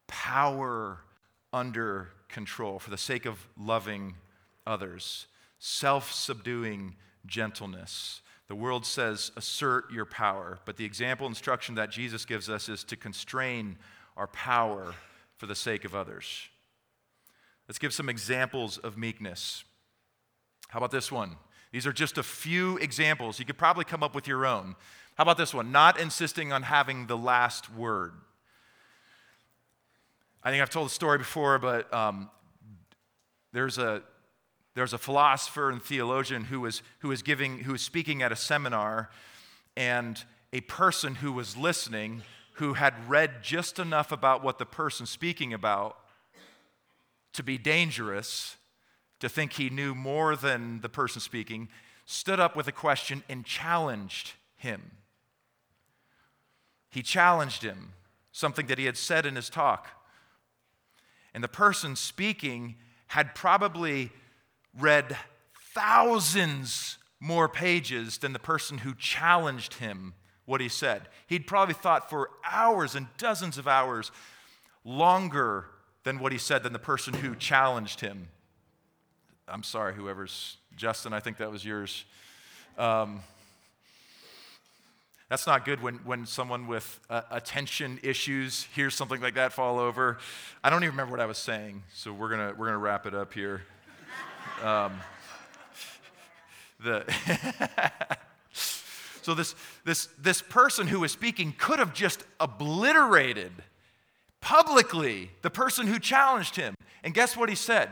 Power 0.06 1.00
under 1.52 2.10
control 2.28 2.78
for 2.78 2.92
the 2.92 2.98
sake 2.98 3.26
of 3.26 3.48
loving 3.58 4.16
others 4.68 5.26
self 5.60 6.12
subduing 6.12 6.96
gentleness. 7.26 8.22
The 8.48 8.56
world 8.56 8.86
says, 8.86 9.32
assert 9.38 9.92
your 9.92 10.06
power, 10.06 10.58
but 10.66 10.78
the 10.78 10.86
example 10.86 11.28
instruction 11.28 11.76
that 11.76 11.92
Jesus 11.92 12.26
gives 12.26 12.50
us 12.50 12.68
is 12.68 12.84
to 12.86 12.96
constrain 12.96 13.78
our 14.18 14.28
power 14.28 14.96
for 15.38 15.46
the 15.46 15.56
sake 15.56 15.86
of 15.86 15.94
others. 15.94 16.48
Let's 17.68 17.78
give 17.78 17.94
some 17.94 18.10
examples 18.10 18.80
of 18.80 18.98
meekness. 18.98 19.64
How 20.70 20.80
about 20.80 20.90
this 20.90 21.12
one? 21.12 21.36
These 21.72 21.86
are 21.86 21.94
just 21.94 22.18
a 22.18 22.24
few 22.24 22.78
examples. 22.78 23.38
You 23.38 23.46
could 23.46 23.58
probably 23.58 23.86
come 23.86 24.02
up 24.02 24.16
with 24.16 24.28
your 24.28 24.48
own. 24.48 24.76
How 25.16 25.22
about 25.22 25.38
this 25.38 25.54
one? 25.54 25.72
Not 25.72 26.00
insisting 26.00 26.52
on 26.52 26.64
having 26.64 27.06
the 27.06 27.18
last 27.18 27.72
word. 27.72 28.14
I 30.44 30.50
think 30.50 30.62
I've 30.62 30.70
told 30.70 30.88
the 30.88 30.94
story 30.94 31.20
before, 31.20 31.60
but 31.60 31.94
um, 31.94 32.32
there's 33.52 33.78
a 33.78 34.02
there's 34.76 34.94
a 34.94 34.98
philosopher 34.98 35.70
and 35.70 35.82
theologian 35.82 36.46
who 36.46 36.62
was, 36.62 36.82
who 37.00 37.10
was 37.10 37.22
giving, 37.22 37.60
who 37.60 37.72
was 37.74 37.82
speaking 37.82 38.22
at 38.22 38.32
a 38.32 38.36
seminar, 38.36 39.10
and 39.76 40.24
a 40.54 40.62
person 40.62 41.16
who 41.16 41.32
was 41.32 41.58
listening 41.58 42.24
who 42.54 42.74
had 42.74 42.94
read 43.10 43.42
just 43.42 43.80
enough 43.80 44.12
about 44.12 44.44
what 44.44 44.60
the 44.60 44.66
person 44.66 45.06
speaking 45.06 45.54
about 45.54 45.98
to 47.32 47.42
be 47.42 47.58
dangerous, 47.58 48.58
to 49.20 49.30
think 49.30 49.54
he 49.54 49.70
knew 49.70 49.96
more 49.96 50.36
than 50.36 50.82
the 50.82 50.90
person 50.90 51.22
speaking, 51.22 51.70
stood 52.06 52.40
up 52.40 52.56
with 52.58 52.68
a 52.68 52.72
question 52.72 53.24
and 53.30 53.46
challenged 53.46 54.34
him. 54.58 54.92
He 56.90 57.02
challenged 57.02 57.64
him, 57.64 57.94
something 58.32 58.68
that 58.68 58.78
he 58.78 58.86
had 58.86 58.98
said 58.98 59.26
in 59.26 59.36
his 59.36 59.50
talk. 59.50 59.88
And 61.34 61.44
the 61.44 61.48
person 61.48 61.96
speaking 61.96 62.76
had 63.08 63.36
probably 63.36 64.12
read 64.80 65.18
thousands 65.74 66.98
more 67.20 67.50
pages 67.50 68.18
than 68.18 68.34
the 68.34 68.40
person 68.40 68.80
who 68.80 68.94
challenged 68.96 69.76
him 69.76 70.14
what 70.46 70.62
he 70.62 70.70
said. 70.70 71.04
He'd 71.28 71.46
probably 71.46 71.76
thought 71.76 72.10
for 72.10 72.30
hours 72.50 72.96
and 72.96 73.08
dozens 73.18 73.58
of 73.58 73.68
hours 73.68 74.12
longer 74.84 75.66
than 76.04 76.20
what 76.20 76.32
he 76.32 76.38
said 76.38 76.64
than 76.64 76.74
the 76.74 76.80
person 76.80 77.14
who 77.14 77.36
challenged 77.36 78.00
him. 78.00 78.30
I'm 79.48 79.64
sorry, 79.64 79.94
whoever's 79.94 80.58
Justin, 80.76 81.14
I 81.14 81.20
think 81.20 81.38
that 81.38 81.52
was 81.52 81.66
yours. 81.66 82.06
Um, 82.78 83.22
that's 85.30 85.46
not 85.46 85.66
good 85.66 85.84
when, 85.84 85.96
when 86.06 86.26
someone 86.26 86.66
with 86.66 87.00
uh, 87.10 87.22
attention 87.30 88.00
issues 88.02 88.64
hears 88.74 88.96
something 88.96 89.22
like 89.22 89.36
that 89.36 89.54
fall 89.54 89.78
over. 89.78 90.18
I 90.64 90.72
don't 90.72 90.84
even 90.84 90.92
remember 90.92 91.12
what 91.12 91.20
I 91.20 91.28
was 91.28 91.38
saying, 91.38 91.84
so 91.94 92.12
we're 92.12 92.30
going 92.30 92.50
to 92.50 92.56
we're 92.58 92.66
gonna 92.66 92.80
wrap 92.80 93.06
it 93.06 93.14
up 93.14 93.34
here. 93.34 93.62
Um, 94.64 95.00
the 96.80 97.06
so 99.22 99.34
this, 99.34 99.56
this, 99.86 100.08
this 100.20 100.42
person 100.42 100.88
who 100.88 101.02
was 101.02 101.12
speaking 101.12 101.54
could 101.58 101.80
have 101.80 101.94
just 101.94 102.24
obliterated 102.40 103.52
publicly 104.42 105.32
the 105.42 105.50
person 105.50 105.88
who 105.88 106.00
challenged 106.00 106.56
him. 106.56 106.76
And 107.04 107.14
guess 107.14 107.36
what 107.36 107.50
he 107.50 107.56
said? 107.56 107.90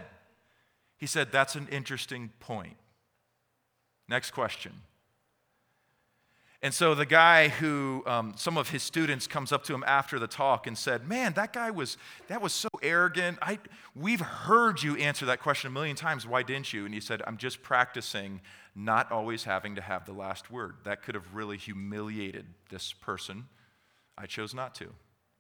He 0.98 1.06
said, 1.06 1.32
That's 1.32 1.56
an 1.56 1.68
interesting 1.72 2.32
point. 2.40 2.78
Next 4.10 4.32
question. 4.32 4.74
And 6.64 6.74
so 6.74 6.96
the 6.96 7.06
guy 7.06 7.50
who, 7.50 8.04
um, 8.08 8.34
some 8.36 8.58
of 8.58 8.70
his 8.70 8.82
students 8.82 9.28
comes 9.28 9.52
up 9.52 9.64
to 9.66 9.76
him 9.76 9.84
after 9.86 10.18
the 10.18 10.26
talk 10.26 10.66
and 10.66 10.76
said, 10.76 11.08
man, 11.08 11.34
that 11.34 11.54
guy 11.54 11.70
was, 11.70 11.98
that 12.30 12.42
was 12.42 12.52
so 12.52 12.68
arrogant. 12.82 13.38
I, 13.44 13.60
we've 13.96 14.22
heard 14.22 14.82
you 14.82 14.96
answer 14.98 15.28
that 15.28 15.40
question 15.40 15.68
a 15.68 15.72
million 15.72 15.96
times. 15.96 16.26
Why 16.26 16.42
didn't 16.42 16.74
you? 16.74 16.86
And 16.86 16.96
he 16.96 17.00
said, 17.00 17.22
I'm 17.28 17.38
just 17.38 17.62
practicing 17.62 18.42
not 18.76 19.12
always 19.12 19.44
having 19.44 19.76
to 19.76 19.82
have 19.82 20.06
the 20.06 20.14
last 20.14 20.50
word. 20.50 20.76
That 20.84 21.04
could 21.04 21.14
have 21.14 21.36
really 21.36 21.58
humiliated 21.58 22.48
this 22.70 22.92
person. 22.92 23.46
I 24.18 24.26
chose 24.26 24.56
not 24.56 24.74
to. 24.76 24.88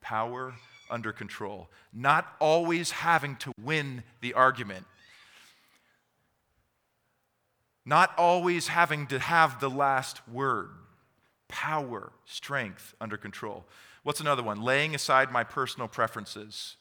Power 0.01 0.53
under 0.87 1.11
control. 1.11 1.69
Not 1.91 2.27
always 2.39 2.91
having 2.91 3.37
to 3.37 3.51
win 3.59 4.03
the 4.21 4.35
argument. 4.35 4.85
Not 7.87 8.11
always 8.19 8.67
having 8.67 9.07
to 9.07 9.17
have 9.17 9.59
the 9.59 9.69
last 9.69 10.27
word 10.27 10.69
power, 11.47 12.11
strength 12.25 12.95
under 12.99 13.17
control. 13.17 13.65
What's 14.03 14.19
another 14.19 14.43
one? 14.43 14.61
Laying 14.61 14.95
aside 14.95 15.31
my 15.31 15.43
personal 15.43 15.87
preferences. 15.87 16.75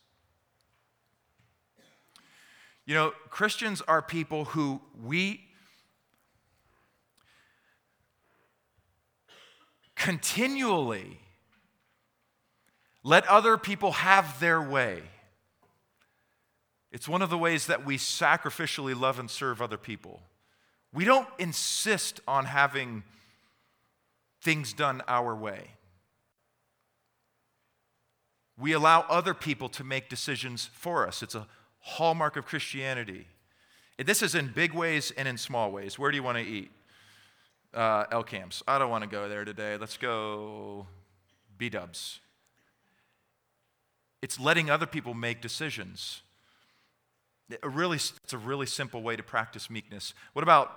You 2.84 2.94
know, 2.94 3.12
Christians 3.30 3.82
are 3.82 4.00
people 4.00 4.44
who 4.46 4.80
we 5.02 5.40
continually 9.96 11.18
Let 13.06 13.24
other 13.28 13.56
people 13.56 13.92
have 13.92 14.40
their 14.40 14.60
way. 14.60 15.00
It's 16.90 17.06
one 17.06 17.22
of 17.22 17.30
the 17.30 17.38
ways 17.38 17.68
that 17.68 17.86
we 17.86 17.98
sacrificially 17.98 19.00
love 19.00 19.20
and 19.20 19.30
serve 19.30 19.62
other 19.62 19.76
people. 19.76 20.22
We 20.92 21.04
don't 21.04 21.28
insist 21.38 22.20
on 22.26 22.46
having 22.46 23.04
things 24.46 24.72
done 24.72 25.02
our 25.08 25.34
way. 25.34 25.72
We 28.56 28.72
allow 28.74 29.00
other 29.08 29.34
people 29.34 29.68
to 29.70 29.82
make 29.82 30.08
decisions 30.08 30.70
for 30.72 31.04
us. 31.04 31.20
It's 31.20 31.34
a 31.34 31.48
hallmark 31.80 32.36
of 32.36 32.46
Christianity. 32.46 33.26
This 33.98 34.22
is 34.22 34.36
in 34.36 34.52
big 34.54 34.72
ways 34.72 35.12
and 35.16 35.26
in 35.26 35.36
small 35.36 35.72
ways. 35.72 35.98
Where 35.98 36.12
do 36.12 36.16
you 36.16 36.22
want 36.22 36.38
to 36.38 36.44
eat? 36.44 36.70
Uh, 37.74 38.04
L 38.12 38.22
camps. 38.22 38.62
I 38.68 38.78
don't 38.78 38.88
want 38.88 39.02
to 39.02 39.10
go 39.10 39.28
there 39.28 39.44
today. 39.44 39.76
Let's 39.78 39.96
go 39.96 40.86
B 41.58 41.68
dubs. 41.68 42.20
It's 44.22 44.38
letting 44.38 44.70
other 44.70 44.86
people 44.86 45.12
make 45.12 45.40
decisions. 45.40 46.22
A 47.64 47.68
really, 47.68 47.96
it's 47.96 48.32
a 48.32 48.38
really 48.38 48.66
simple 48.66 49.02
way 49.02 49.16
to 49.16 49.24
practice 49.24 49.68
meekness. 49.68 50.14
What 50.34 50.44
about 50.44 50.70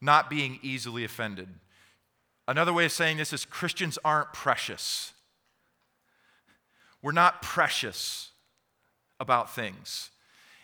not 0.00 0.30
being 0.30 0.58
easily 0.62 1.04
offended? 1.04 1.48
Another 2.48 2.72
way 2.72 2.84
of 2.84 2.92
saying 2.92 3.18
this 3.18 3.32
is 3.32 3.44
Christians 3.44 3.98
aren't 4.04 4.32
precious. 4.32 5.12
We're 7.02 7.12
not 7.12 7.42
precious 7.42 8.30
about 9.20 9.54
things. 9.54 10.10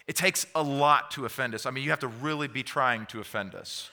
It 0.06 0.16
takes 0.16 0.46
a 0.54 0.62
lot 0.62 1.10
to 1.12 1.24
offend 1.24 1.54
us. 1.54 1.66
I 1.66 1.70
mean, 1.70 1.84
you 1.84 1.90
have 1.90 2.00
to 2.00 2.08
really 2.08 2.48
be 2.48 2.62
trying 2.62 3.06
to 3.06 3.20
offend 3.20 3.54
us. 3.54 3.90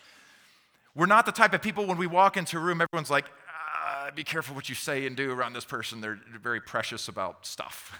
We're 0.96 1.08
not 1.08 1.25
the 1.25 1.32
type 1.32 1.54
of 1.54 1.62
people 1.62 1.86
when 1.86 1.98
we 1.98 2.08
walk 2.08 2.38
into 2.38 2.58
a 2.58 2.60
room, 2.60 2.82
everyone's 2.82 3.12
like, 3.12 3.25
ah, 3.50 4.12
be 4.15 4.24
careful 4.24 4.56
what 4.56 4.70
you 4.70 4.75
say 4.75 5.06
and 5.06 5.15
do 5.15 5.32
around 5.32 5.54
this 5.54 5.65
person. 5.65 6.00
They're 6.00 6.20
very 6.42 6.62
precious 6.62 7.10
about 7.10 7.46
stuff. 7.46 8.00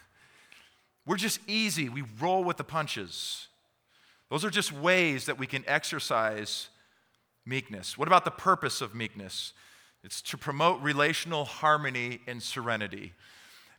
We're 1.06 1.18
just 1.18 1.40
easy. 1.46 1.90
We 1.90 2.04
roll 2.20 2.44
with 2.44 2.58
the 2.58 2.64
punches. 2.64 3.48
Those 4.32 4.46
are 4.46 4.50
just 4.50 4.72
ways 4.72 5.26
that 5.26 5.38
we 5.38 5.46
can 5.46 5.64
exercise 5.68 6.70
meekness. 7.46 7.98
What 7.98 8.08
about 8.08 8.26
the 8.26 8.32
purpose 8.32 8.82
of 8.82 8.96
meekness? 8.96 9.54
It's 10.06 10.22
to 10.22 10.38
promote 10.38 10.80
relational 10.84 11.46
harmony 11.46 12.22
and 12.28 12.42
serenity. 12.42 13.14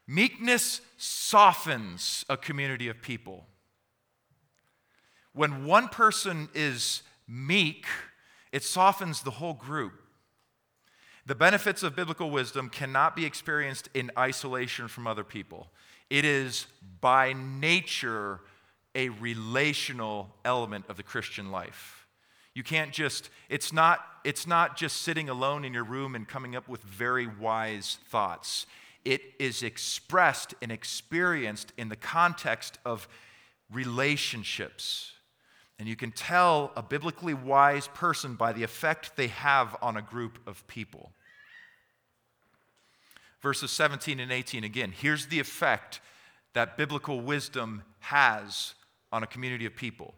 Meekness 0.08 0.80
softens 0.96 2.24
a 2.28 2.36
community 2.36 2.88
of 2.88 3.00
people. 3.00 3.46
When 5.32 5.66
one 5.66 5.88
person 5.88 6.48
is 6.52 7.02
meek, 7.28 7.86
it 8.50 8.64
softens 8.64 9.22
the 9.22 9.30
whole 9.30 9.54
group. 9.54 9.92
The 11.26 11.36
benefits 11.36 11.84
of 11.84 11.94
biblical 11.94 12.30
wisdom 12.30 12.70
cannot 12.70 13.14
be 13.14 13.24
experienced 13.24 13.88
in 13.94 14.10
isolation 14.18 14.88
from 14.88 15.06
other 15.06 15.24
people. 15.24 15.68
It 16.10 16.24
is 16.24 16.66
by 17.00 17.34
nature 17.34 18.40
a 18.96 19.10
relational 19.10 20.34
element 20.44 20.86
of 20.88 20.96
the 20.96 21.02
Christian 21.04 21.52
life. 21.52 21.95
You 22.56 22.64
can't 22.64 22.90
just, 22.90 23.30
it's 23.48 23.72
not, 23.72 24.00
it's 24.24 24.46
not 24.46 24.76
just 24.76 25.02
sitting 25.02 25.28
alone 25.28 25.64
in 25.64 25.72
your 25.72 25.84
room 25.84 26.14
and 26.14 26.26
coming 26.26 26.56
up 26.56 26.68
with 26.68 26.82
very 26.82 27.28
wise 27.28 27.98
thoughts 28.08 28.66
it 29.06 29.22
is 29.38 29.62
expressed 29.62 30.54
and 30.60 30.72
experienced 30.72 31.72
in 31.78 31.88
the 31.88 31.96
context 31.96 32.78
of 32.84 33.06
relationships. 33.72 35.12
And 35.78 35.88
you 35.88 35.94
can 35.94 36.10
tell 36.10 36.72
a 36.74 36.82
biblically 36.82 37.32
wise 37.32 37.86
person 37.86 38.34
by 38.34 38.52
the 38.52 38.64
effect 38.64 39.16
they 39.16 39.28
have 39.28 39.76
on 39.80 39.96
a 39.96 40.02
group 40.02 40.40
of 40.44 40.66
people. 40.66 41.12
Verses 43.40 43.70
17 43.70 44.18
and 44.18 44.32
18 44.32 44.64
again, 44.64 44.92
here's 44.92 45.26
the 45.26 45.38
effect 45.38 46.00
that 46.54 46.76
biblical 46.76 47.20
wisdom 47.20 47.84
has 48.00 48.74
on 49.12 49.22
a 49.22 49.26
community 49.26 49.66
of 49.66 49.76
people. 49.76 50.14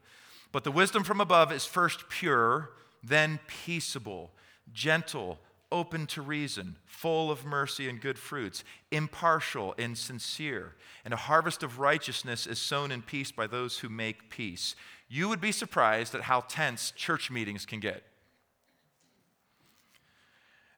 But 0.52 0.64
the 0.64 0.72
wisdom 0.72 1.04
from 1.04 1.20
above 1.20 1.52
is 1.52 1.64
first 1.64 2.08
pure, 2.08 2.70
then 3.02 3.38
peaceable, 3.46 4.30
gentle 4.72 5.38
open 5.70 6.06
to 6.06 6.22
reason, 6.22 6.76
full 6.86 7.30
of 7.30 7.44
mercy 7.44 7.88
and 7.88 8.00
good 8.00 8.18
fruits, 8.18 8.64
impartial 8.90 9.74
and 9.78 9.96
sincere. 9.96 10.74
And 11.04 11.12
a 11.12 11.18
harvest 11.18 11.62
of 11.62 11.78
righteousness 11.78 12.46
is 12.46 12.58
sown 12.58 12.90
in 12.90 13.02
peace 13.02 13.30
by 13.30 13.46
those 13.46 13.78
who 13.78 13.88
make 13.88 14.30
peace. 14.30 14.74
You 15.08 15.28
would 15.28 15.40
be 15.40 15.52
surprised 15.52 16.14
at 16.14 16.22
how 16.22 16.40
tense 16.40 16.90
church 16.92 17.30
meetings 17.30 17.66
can 17.66 17.80
get. 17.80 18.02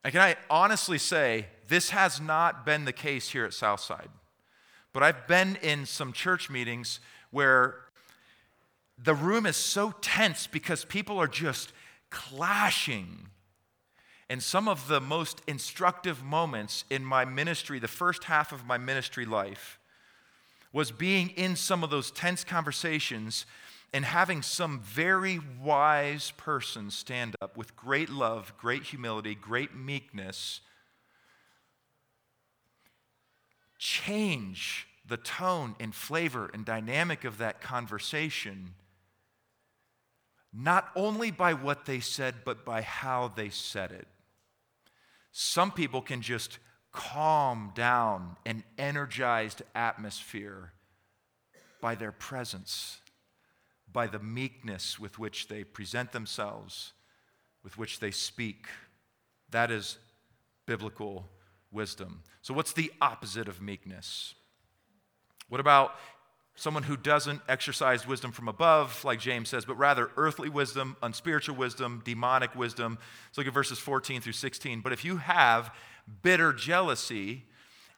And 0.02 0.12
can 0.12 0.22
I 0.22 0.36
honestly 0.48 0.98
say, 0.98 1.46
this 1.68 1.90
has 1.90 2.20
not 2.20 2.64
been 2.64 2.84
the 2.84 2.92
case 2.92 3.30
here 3.30 3.44
at 3.44 3.54
Southside. 3.54 4.08
But 4.92 5.02
I've 5.02 5.28
been 5.28 5.56
in 5.62 5.86
some 5.86 6.12
church 6.12 6.50
meetings 6.50 7.00
where 7.30 7.76
the 9.02 9.14
room 9.14 9.46
is 9.46 9.56
so 9.56 9.94
tense 10.00 10.46
because 10.46 10.84
people 10.84 11.18
are 11.18 11.28
just 11.28 11.72
clashing. 12.10 13.28
And 14.28 14.42
some 14.42 14.68
of 14.68 14.88
the 14.88 15.00
most 15.00 15.40
instructive 15.46 16.22
moments 16.22 16.84
in 16.90 17.04
my 17.04 17.24
ministry, 17.24 17.78
the 17.78 17.88
first 17.88 18.24
half 18.24 18.52
of 18.52 18.66
my 18.66 18.78
ministry 18.78 19.24
life, 19.24 19.78
was 20.72 20.92
being 20.92 21.30
in 21.30 21.56
some 21.56 21.82
of 21.82 21.90
those 21.90 22.10
tense 22.10 22.44
conversations 22.44 23.46
and 23.92 24.04
having 24.04 24.40
some 24.40 24.80
very 24.80 25.40
wise 25.60 26.32
person 26.36 26.90
stand 26.90 27.34
up 27.42 27.56
with 27.56 27.74
great 27.74 28.08
love, 28.08 28.52
great 28.56 28.84
humility, 28.84 29.34
great 29.34 29.74
meekness, 29.74 30.60
change 33.78 34.86
the 35.04 35.16
tone 35.16 35.74
and 35.80 35.92
flavor 35.92 36.50
and 36.54 36.64
dynamic 36.64 37.24
of 37.24 37.38
that 37.38 37.60
conversation, 37.60 38.74
not 40.52 40.90
only 40.96 41.30
by 41.30 41.54
what 41.54 41.84
they 41.84 42.00
said, 42.00 42.36
but 42.44 42.64
by 42.64 42.82
how 42.82 43.28
they 43.28 43.48
said 43.48 43.92
it. 43.92 44.08
Some 45.32 45.70
people 45.70 46.02
can 46.02 46.22
just 46.22 46.58
calm 46.92 47.72
down 47.74 48.36
an 48.44 48.64
energized 48.76 49.62
atmosphere 49.74 50.72
by 51.80 51.94
their 51.94 52.12
presence, 52.12 52.98
by 53.92 54.06
the 54.06 54.18
meekness 54.18 54.98
with 54.98 55.18
which 55.18 55.48
they 55.48 55.62
present 55.62 56.12
themselves, 56.12 56.92
with 57.62 57.78
which 57.78 58.00
they 58.00 58.10
speak. 58.10 58.66
That 59.50 59.70
is 59.70 59.98
biblical 60.66 61.28
wisdom. 61.70 62.22
So, 62.42 62.54
what's 62.54 62.72
the 62.72 62.92
opposite 63.00 63.48
of 63.48 63.62
meekness? 63.62 64.34
What 65.48 65.60
about 65.60 65.94
someone 66.60 66.82
who 66.82 66.96
doesn't 66.96 67.40
exercise 67.48 68.06
wisdom 68.06 68.32
from 68.32 68.46
above, 68.46 69.02
like 69.02 69.18
James 69.18 69.48
says, 69.48 69.64
but 69.64 69.78
rather 69.78 70.10
earthly 70.18 70.50
wisdom, 70.50 70.94
unspiritual 71.02 71.56
wisdom, 71.56 72.02
demonic 72.04 72.54
wisdom. 72.54 72.98
Let's 73.28 73.38
look 73.38 73.46
at 73.46 73.54
verses 73.54 73.78
14 73.78 74.20
through 74.20 74.34
16. 74.34 74.82
But 74.82 74.92
if 74.92 75.02
you 75.02 75.16
have 75.16 75.74
bitter 76.22 76.52
jealousy 76.52 77.44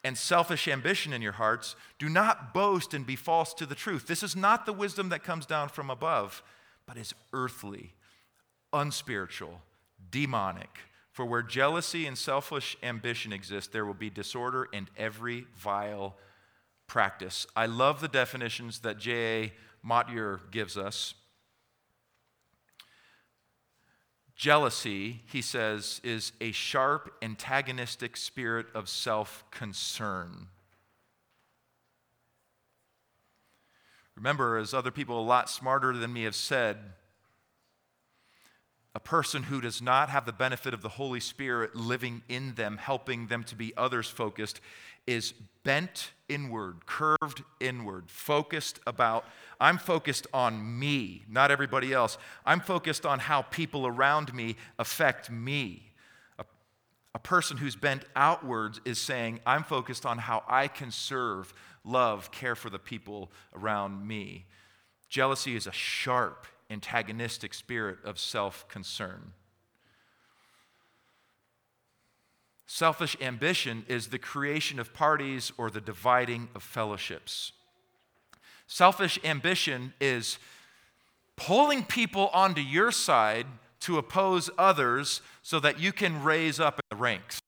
and 0.04 0.16
selfish 0.16 0.68
ambition 0.68 1.12
in 1.12 1.22
your 1.22 1.32
hearts, 1.32 1.74
do 1.98 2.08
not 2.08 2.54
boast 2.54 2.94
and 2.94 3.04
be 3.04 3.16
false 3.16 3.52
to 3.54 3.66
the 3.66 3.74
truth. 3.74 4.06
This 4.06 4.22
is 4.22 4.36
not 4.36 4.64
the 4.64 4.72
wisdom 4.72 5.08
that 5.08 5.24
comes 5.24 5.44
down 5.44 5.68
from 5.68 5.90
above, 5.90 6.40
but 6.86 6.96
is 6.96 7.14
earthly, 7.32 7.94
unspiritual, 8.72 9.60
demonic. 10.12 10.70
For 11.10 11.26
where 11.26 11.42
jealousy 11.42 12.06
and 12.06 12.16
selfish 12.16 12.76
ambition 12.80 13.32
exist, 13.32 13.72
there 13.72 13.84
will 13.84 13.92
be 13.92 14.08
disorder 14.08 14.68
and 14.72 14.88
every 14.96 15.46
vile 15.56 16.14
practice. 16.92 17.46
I 17.56 17.64
love 17.64 18.02
the 18.02 18.06
definitions 18.06 18.80
that 18.80 18.98
J.A. 18.98 19.54
Motyer 19.82 20.40
gives 20.50 20.76
us. 20.76 21.14
Jealousy, 24.36 25.22
he 25.24 25.40
says, 25.40 26.02
is 26.04 26.32
a 26.42 26.52
sharp, 26.52 27.14
antagonistic 27.22 28.14
spirit 28.18 28.66
of 28.74 28.90
self 28.90 29.42
concern. 29.50 30.48
Remember, 34.14 34.58
as 34.58 34.74
other 34.74 34.90
people 34.90 35.18
a 35.18 35.24
lot 35.24 35.48
smarter 35.48 35.96
than 35.96 36.12
me 36.12 36.24
have 36.24 36.34
said, 36.34 36.76
a 38.94 39.00
person 39.00 39.44
who 39.44 39.60
does 39.60 39.80
not 39.80 40.10
have 40.10 40.26
the 40.26 40.32
benefit 40.32 40.74
of 40.74 40.82
the 40.82 40.88
Holy 40.88 41.20
Spirit 41.20 41.74
living 41.74 42.22
in 42.28 42.54
them, 42.54 42.76
helping 42.76 43.26
them 43.28 43.42
to 43.44 43.54
be 43.54 43.72
others 43.76 44.08
focused, 44.08 44.60
is 45.06 45.32
bent 45.64 46.12
inward, 46.28 46.86
curved 46.86 47.42
inward, 47.60 48.10
focused 48.10 48.80
about, 48.86 49.24
I'm 49.60 49.78
focused 49.78 50.26
on 50.34 50.78
me, 50.78 51.24
not 51.28 51.50
everybody 51.50 51.92
else. 51.92 52.18
I'm 52.44 52.60
focused 52.60 53.06
on 53.06 53.18
how 53.18 53.42
people 53.42 53.86
around 53.86 54.34
me 54.34 54.56
affect 54.78 55.30
me. 55.30 55.92
A, 56.38 56.44
a 57.14 57.18
person 57.18 57.56
who's 57.56 57.76
bent 57.76 58.04
outwards 58.14 58.80
is 58.84 58.98
saying, 58.98 59.40
I'm 59.46 59.64
focused 59.64 60.04
on 60.04 60.18
how 60.18 60.42
I 60.46 60.68
can 60.68 60.90
serve, 60.90 61.52
love, 61.84 62.30
care 62.30 62.54
for 62.54 62.70
the 62.70 62.78
people 62.78 63.30
around 63.54 64.06
me. 64.06 64.44
Jealousy 65.08 65.56
is 65.56 65.66
a 65.66 65.72
sharp, 65.72 66.46
antagonistic 66.72 67.54
spirit 67.54 67.98
of 68.04 68.18
self 68.18 68.66
concern. 68.68 69.32
Selfish 72.66 73.16
ambition 73.20 73.84
is 73.86 74.06
the 74.06 74.18
creation 74.18 74.80
of 74.80 74.94
parties 74.94 75.52
or 75.58 75.70
the 75.70 75.80
dividing 75.80 76.48
of 76.54 76.62
fellowships. 76.62 77.52
Selfish 78.66 79.18
ambition 79.22 79.92
is 80.00 80.38
pulling 81.36 81.84
people 81.84 82.28
onto 82.32 82.62
your 82.62 82.90
side 82.90 83.46
to 83.80 83.98
oppose 83.98 84.48
others 84.56 85.20
so 85.42 85.60
that 85.60 85.78
you 85.78 85.92
can 85.92 86.22
raise 86.22 86.58
up 86.58 86.74
in 86.74 86.96
the 86.96 87.02
ranks. 87.02 87.40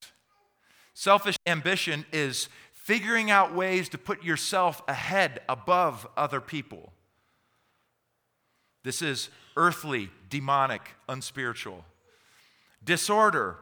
Selfish 0.92 1.37
ambition 1.46 2.04
is 2.12 2.48
figuring 2.72 3.30
out 3.30 3.54
ways 3.54 3.88
to 3.88 3.96
put 3.96 4.22
yourself 4.22 4.82
ahead, 4.87 5.40
above 5.48 6.06
other 6.16 6.40
people. 6.40 6.92
This 8.84 9.02
is 9.02 9.30
earthly, 9.56 10.10
demonic, 10.30 10.82
unspiritual. 11.08 11.84
Disorder, 12.84 13.56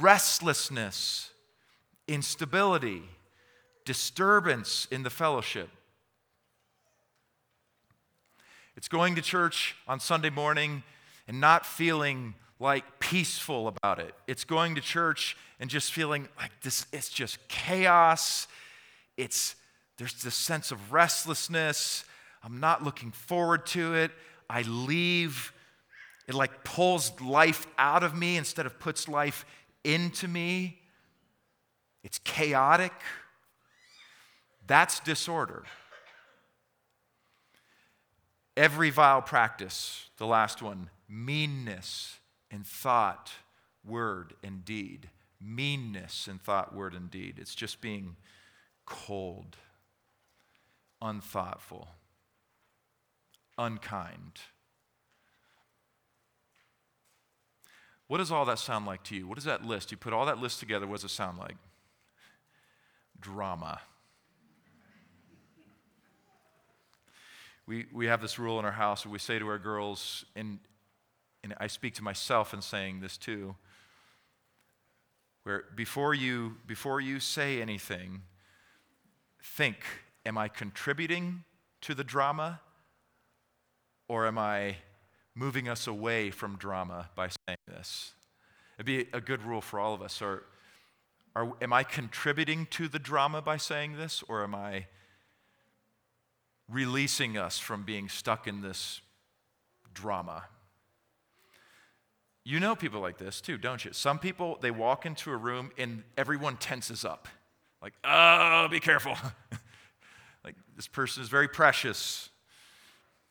restlessness, 0.00 1.30
instability, 2.08 3.02
disturbance 3.84 4.88
in 4.90 5.04
the 5.04 5.10
fellowship. 5.10 5.70
It's 8.76 8.88
going 8.88 9.14
to 9.14 9.22
church 9.22 9.76
on 9.88 10.00
Sunday 10.00 10.28
morning 10.28 10.82
and 11.26 11.40
not 11.40 11.64
feeling 11.64 12.34
like 12.58 12.98
peaceful 12.98 13.68
about 13.68 13.98
it. 13.98 14.14
It's 14.26 14.44
going 14.44 14.74
to 14.74 14.80
church 14.80 15.36
and 15.60 15.70
just 15.70 15.92
feeling 15.92 16.28
like 16.38 16.50
this 16.62 16.86
it's 16.92 17.08
just 17.08 17.38
chaos. 17.48 18.48
It's 19.16 19.54
there's 19.98 20.22
this 20.22 20.34
sense 20.34 20.70
of 20.70 20.92
restlessness. 20.92 22.04
I'm 22.46 22.60
not 22.60 22.84
looking 22.84 23.10
forward 23.10 23.66
to 23.66 23.94
it. 23.94 24.12
I 24.48 24.62
leave 24.62 25.52
it 26.28 26.34
like 26.34 26.62
pulls 26.62 27.20
life 27.20 27.66
out 27.76 28.04
of 28.04 28.14
me 28.14 28.36
instead 28.36 28.66
of 28.66 28.78
puts 28.78 29.08
life 29.08 29.44
into 29.82 30.28
me. 30.28 30.78
It's 32.04 32.20
chaotic. 32.20 32.92
That's 34.68 35.00
disorder. 35.00 35.64
Every 38.56 38.90
vile 38.90 39.22
practice, 39.22 40.08
the 40.16 40.26
last 40.26 40.62
one, 40.62 40.90
meanness 41.08 42.20
in 42.48 42.62
thought, 42.62 43.32
word, 43.84 44.34
and 44.44 44.64
deed. 44.64 45.10
Meanness 45.40 46.28
in 46.28 46.38
thought, 46.38 46.72
word, 46.72 46.94
and 46.94 47.10
deed. 47.10 47.38
It's 47.38 47.56
just 47.56 47.80
being 47.80 48.14
cold, 48.86 49.56
unthoughtful, 51.02 51.88
unkind. 53.58 54.40
What 58.08 58.18
does 58.18 58.30
all 58.30 58.44
that 58.44 58.58
sound 58.58 58.86
like 58.86 59.02
to 59.04 59.16
you? 59.16 59.26
What 59.26 59.34
does 59.34 59.44
that 59.44 59.64
list? 59.64 59.90
You 59.90 59.96
put 59.96 60.12
all 60.12 60.26
that 60.26 60.38
list 60.38 60.60
together, 60.60 60.86
what 60.86 60.96
does 60.96 61.04
it 61.04 61.14
sound 61.14 61.38
like? 61.38 61.56
Drama. 63.20 63.80
We, 67.66 67.86
we 67.92 68.06
have 68.06 68.22
this 68.22 68.38
rule 68.38 68.60
in 68.60 68.64
our 68.64 68.72
house 68.72 69.04
where 69.04 69.12
we 69.12 69.18
say 69.18 69.40
to 69.40 69.48
our 69.48 69.58
girls, 69.58 70.24
and, 70.36 70.60
and 71.42 71.52
I 71.58 71.66
speak 71.66 71.94
to 71.94 72.04
myself 72.04 72.54
in 72.54 72.62
saying 72.62 73.00
this 73.00 73.16
too, 73.16 73.56
where 75.42 75.64
before 75.74 76.14
you, 76.14 76.56
before 76.66 77.00
you 77.00 77.18
say 77.18 77.60
anything, 77.60 78.22
think, 79.42 79.78
am 80.24 80.38
I 80.38 80.46
contributing 80.46 81.42
to 81.80 81.94
the 81.94 82.04
drama 82.04 82.60
or 84.08 84.26
am 84.26 84.38
I 84.38 84.76
moving 85.34 85.68
us 85.68 85.86
away 85.86 86.30
from 86.30 86.56
drama 86.56 87.10
by 87.14 87.28
saying 87.46 87.58
this? 87.66 88.12
It'd 88.76 88.86
be 88.86 89.06
a 89.12 89.20
good 89.20 89.42
rule 89.42 89.60
for 89.60 89.78
all 89.78 89.94
of 89.94 90.02
us. 90.02 90.20
Or, 90.20 90.44
are, 91.34 91.52
am 91.60 91.72
I 91.72 91.82
contributing 91.82 92.66
to 92.70 92.88
the 92.88 92.98
drama 92.98 93.42
by 93.42 93.56
saying 93.56 93.96
this 93.96 94.22
or 94.28 94.42
am 94.42 94.54
I 94.54 94.86
releasing 96.68 97.36
us 97.38 97.58
from 97.58 97.84
being 97.84 98.08
stuck 98.08 98.46
in 98.46 98.60
this 98.60 99.00
drama. 99.94 100.44
You 102.44 102.60
know 102.60 102.76
people 102.76 103.00
like 103.00 103.18
this 103.18 103.40
too, 103.40 103.58
don't 103.58 103.84
you? 103.84 103.92
Some 103.92 104.18
people, 104.18 104.58
they 104.60 104.70
walk 104.70 105.06
into 105.06 105.32
a 105.32 105.36
room 105.36 105.70
and 105.78 106.04
everyone 106.16 106.56
tenses 106.56 107.04
up. 107.04 107.28
Like, 107.82 107.94
oh, 108.04 108.68
be 108.70 108.80
careful. 108.80 109.16
like, 110.44 110.54
this 110.76 110.86
person 110.86 111.22
is 111.22 111.28
very 111.28 111.48
precious. 111.48 112.30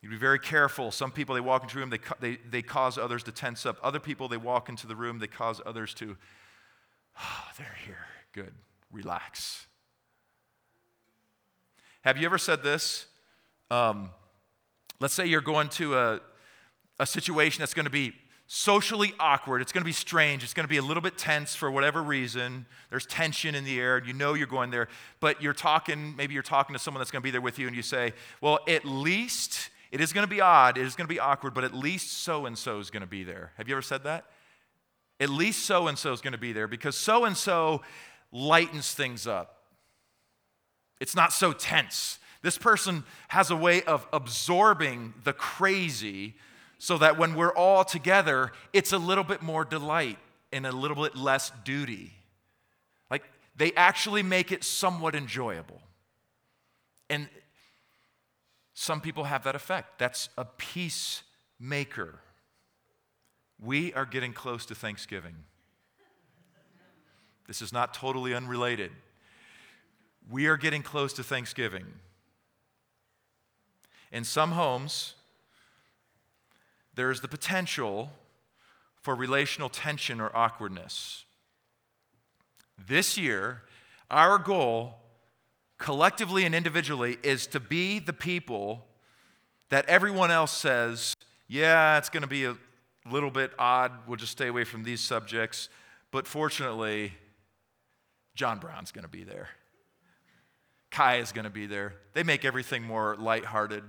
You 0.05 0.11
be 0.11 0.17
very 0.17 0.37
careful. 0.37 0.91
Some 0.91 1.09
people, 1.09 1.33
they 1.33 1.41
walk 1.41 1.63
into 1.63 1.77
a 1.77 1.79
room, 1.79 1.89
they, 1.89 1.97
they, 2.19 2.37
they 2.47 2.61
cause 2.61 2.99
others 2.99 3.23
to 3.23 3.31
tense 3.31 3.65
up. 3.65 3.79
Other 3.81 3.99
people, 3.99 4.27
they 4.27 4.37
walk 4.37 4.69
into 4.69 4.85
the 4.85 4.95
room, 4.95 5.17
they 5.17 5.25
cause 5.25 5.59
others 5.65 5.95
to, 5.95 6.15
oh, 7.19 7.43
they're 7.57 7.75
here. 7.87 8.05
Good. 8.31 8.53
Relax. 8.91 9.65
Have 12.01 12.19
you 12.19 12.27
ever 12.27 12.37
said 12.37 12.61
this? 12.61 13.07
Um, 13.71 14.11
let's 14.99 15.15
say 15.15 15.25
you're 15.25 15.41
going 15.41 15.69
to 15.69 15.97
a, 15.97 16.19
a 16.99 17.07
situation 17.07 17.63
that's 17.63 17.73
going 17.73 17.85
to 17.85 17.89
be 17.89 18.13
socially 18.45 19.11
awkward. 19.19 19.63
It's 19.63 19.71
going 19.71 19.81
to 19.81 19.89
be 19.89 19.91
strange. 19.91 20.43
It's 20.43 20.53
going 20.53 20.65
to 20.65 20.69
be 20.69 20.77
a 20.77 20.83
little 20.83 21.01
bit 21.01 21.17
tense 21.17 21.55
for 21.55 21.71
whatever 21.71 22.03
reason. 22.03 22.67
There's 22.91 23.07
tension 23.07 23.55
in 23.55 23.63
the 23.63 23.79
air. 23.79 24.03
You 24.05 24.13
know 24.13 24.35
you're 24.35 24.45
going 24.45 24.69
there, 24.69 24.87
but 25.19 25.41
you're 25.41 25.53
talking, 25.53 26.15
maybe 26.15 26.35
you're 26.35 26.43
talking 26.43 26.75
to 26.75 26.79
someone 26.79 26.99
that's 26.99 27.09
going 27.09 27.23
to 27.23 27.25
be 27.25 27.31
there 27.31 27.41
with 27.41 27.57
you, 27.57 27.65
and 27.65 27.75
you 27.75 27.81
say, 27.81 28.13
Well, 28.39 28.59
at 28.67 28.85
least 28.85 29.71
it 29.95 30.01
is 30.01 30.11
going 30.11 30.25
to 30.25 30.29
be 30.29 30.41
odd, 30.41 30.77
it 30.77 30.85
is 30.85 30.93
going 30.93 31.07
to 31.07 31.13
be 31.13 31.21
awkward, 31.21 31.53
but 31.53 31.63
at 31.63 31.73
least 31.73 32.11
so 32.11 32.47
and 32.47 32.57
so 32.57 32.79
is 32.79 32.89
going 32.89 32.99
to 32.99 33.07
be 33.07 33.23
there. 33.23 33.53
Have 33.55 33.69
you 33.69 33.75
ever 33.75 33.81
said 33.81 34.03
that? 34.03 34.25
At 35.21 35.29
least 35.29 35.65
so 35.65 35.87
and 35.87 35.97
so 35.97 36.11
is 36.11 36.19
going 36.19 36.33
to 36.33 36.37
be 36.37 36.51
there 36.51 36.67
because 36.67 36.97
so 36.97 37.23
and 37.23 37.37
so 37.37 37.81
lightens 38.29 38.93
things 38.93 39.25
up. 39.25 39.61
It's 40.99 41.15
not 41.15 41.31
so 41.31 41.53
tense. 41.53 42.19
This 42.41 42.57
person 42.57 43.05
has 43.29 43.51
a 43.51 43.55
way 43.55 43.83
of 43.83 44.05
absorbing 44.11 45.13
the 45.23 45.31
crazy 45.31 46.35
so 46.77 46.97
that 46.97 47.17
when 47.17 47.33
we're 47.33 47.55
all 47.55 47.85
together, 47.85 48.51
it's 48.73 48.91
a 48.91 48.97
little 48.97 49.23
bit 49.23 49.41
more 49.41 49.63
delight 49.63 50.19
and 50.51 50.67
a 50.67 50.73
little 50.73 51.01
bit 51.01 51.15
less 51.15 51.53
duty. 51.63 52.11
Like 53.09 53.23
they 53.55 53.71
actually 53.75 54.23
make 54.23 54.51
it 54.51 54.65
somewhat 54.65 55.15
enjoyable. 55.15 55.79
And 57.09 57.29
some 58.75 58.99
people 58.99 59.23
have 59.23 59.45
that 59.45 59.55
effect. 59.55 59.97
That's 59.97 60.27
a 60.37 60.43
peacemaker. 60.45 62.19
We 63.59 63.93
are 63.93 64.05
getting 64.05 64.33
close 64.33 64.65
to 64.67 64.75
Thanksgiving. 64.75 65.35
This 67.47 67.61
is 67.61 67.71
not 67.71 67.93
totally 67.93 68.35
unrelated. 68.35 68.91
We 70.29 70.47
are 70.47 70.57
getting 70.57 70.83
close 70.83 71.13
to 71.13 71.23
Thanksgiving. 71.23 71.85
In 74.11 74.25
some 74.25 74.51
homes, 74.51 75.13
there 76.95 77.11
is 77.11 77.21
the 77.21 77.27
potential 77.29 78.11
for 79.01 79.15
relational 79.15 79.69
tension 79.69 80.19
or 80.19 80.35
awkwardness. 80.35 81.23
This 82.87 83.17
year, 83.17 83.61
our 84.11 84.37
goal, 84.37 84.95
collectively 85.77 86.45
and 86.45 86.55
individually, 86.55 87.17
is 87.23 87.47
to 87.47 87.59
be 87.59 87.99
the 87.99 88.13
people 88.13 88.85
that 89.69 89.85
everyone 89.87 90.31
else 90.31 90.51
says, 90.51 91.15
yeah, 91.47 91.97
it's 91.97 92.09
going 92.09 92.21
to 92.21 92.27
be 92.27 92.45
a 92.45 92.55
little 93.09 93.31
bit 93.31 93.51
odd. 93.59 93.91
We'll 94.07 94.17
just 94.17 94.31
stay 94.31 94.47
away 94.47 94.63
from 94.63 94.83
these 94.83 95.01
subjects. 95.01 95.69
But 96.11 96.27
fortunately, 96.27 97.13
John 98.35 98.59
Brown's 98.59 98.91
going 98.91 99.03
to 99.03 99.09
be 99.09 99.23
there. 99.23 99.49
Kai 100.91 101.17
is 101.17 101.31
going 101.31 101.43
to 101.43 101.51
be 101.51 101.65
there. 101.65 101.95
They 102.13 102.23
make 102.23 102.45
everything 102.45 102.83
more 102.83 103.15
lighthearted. 103.19 103.83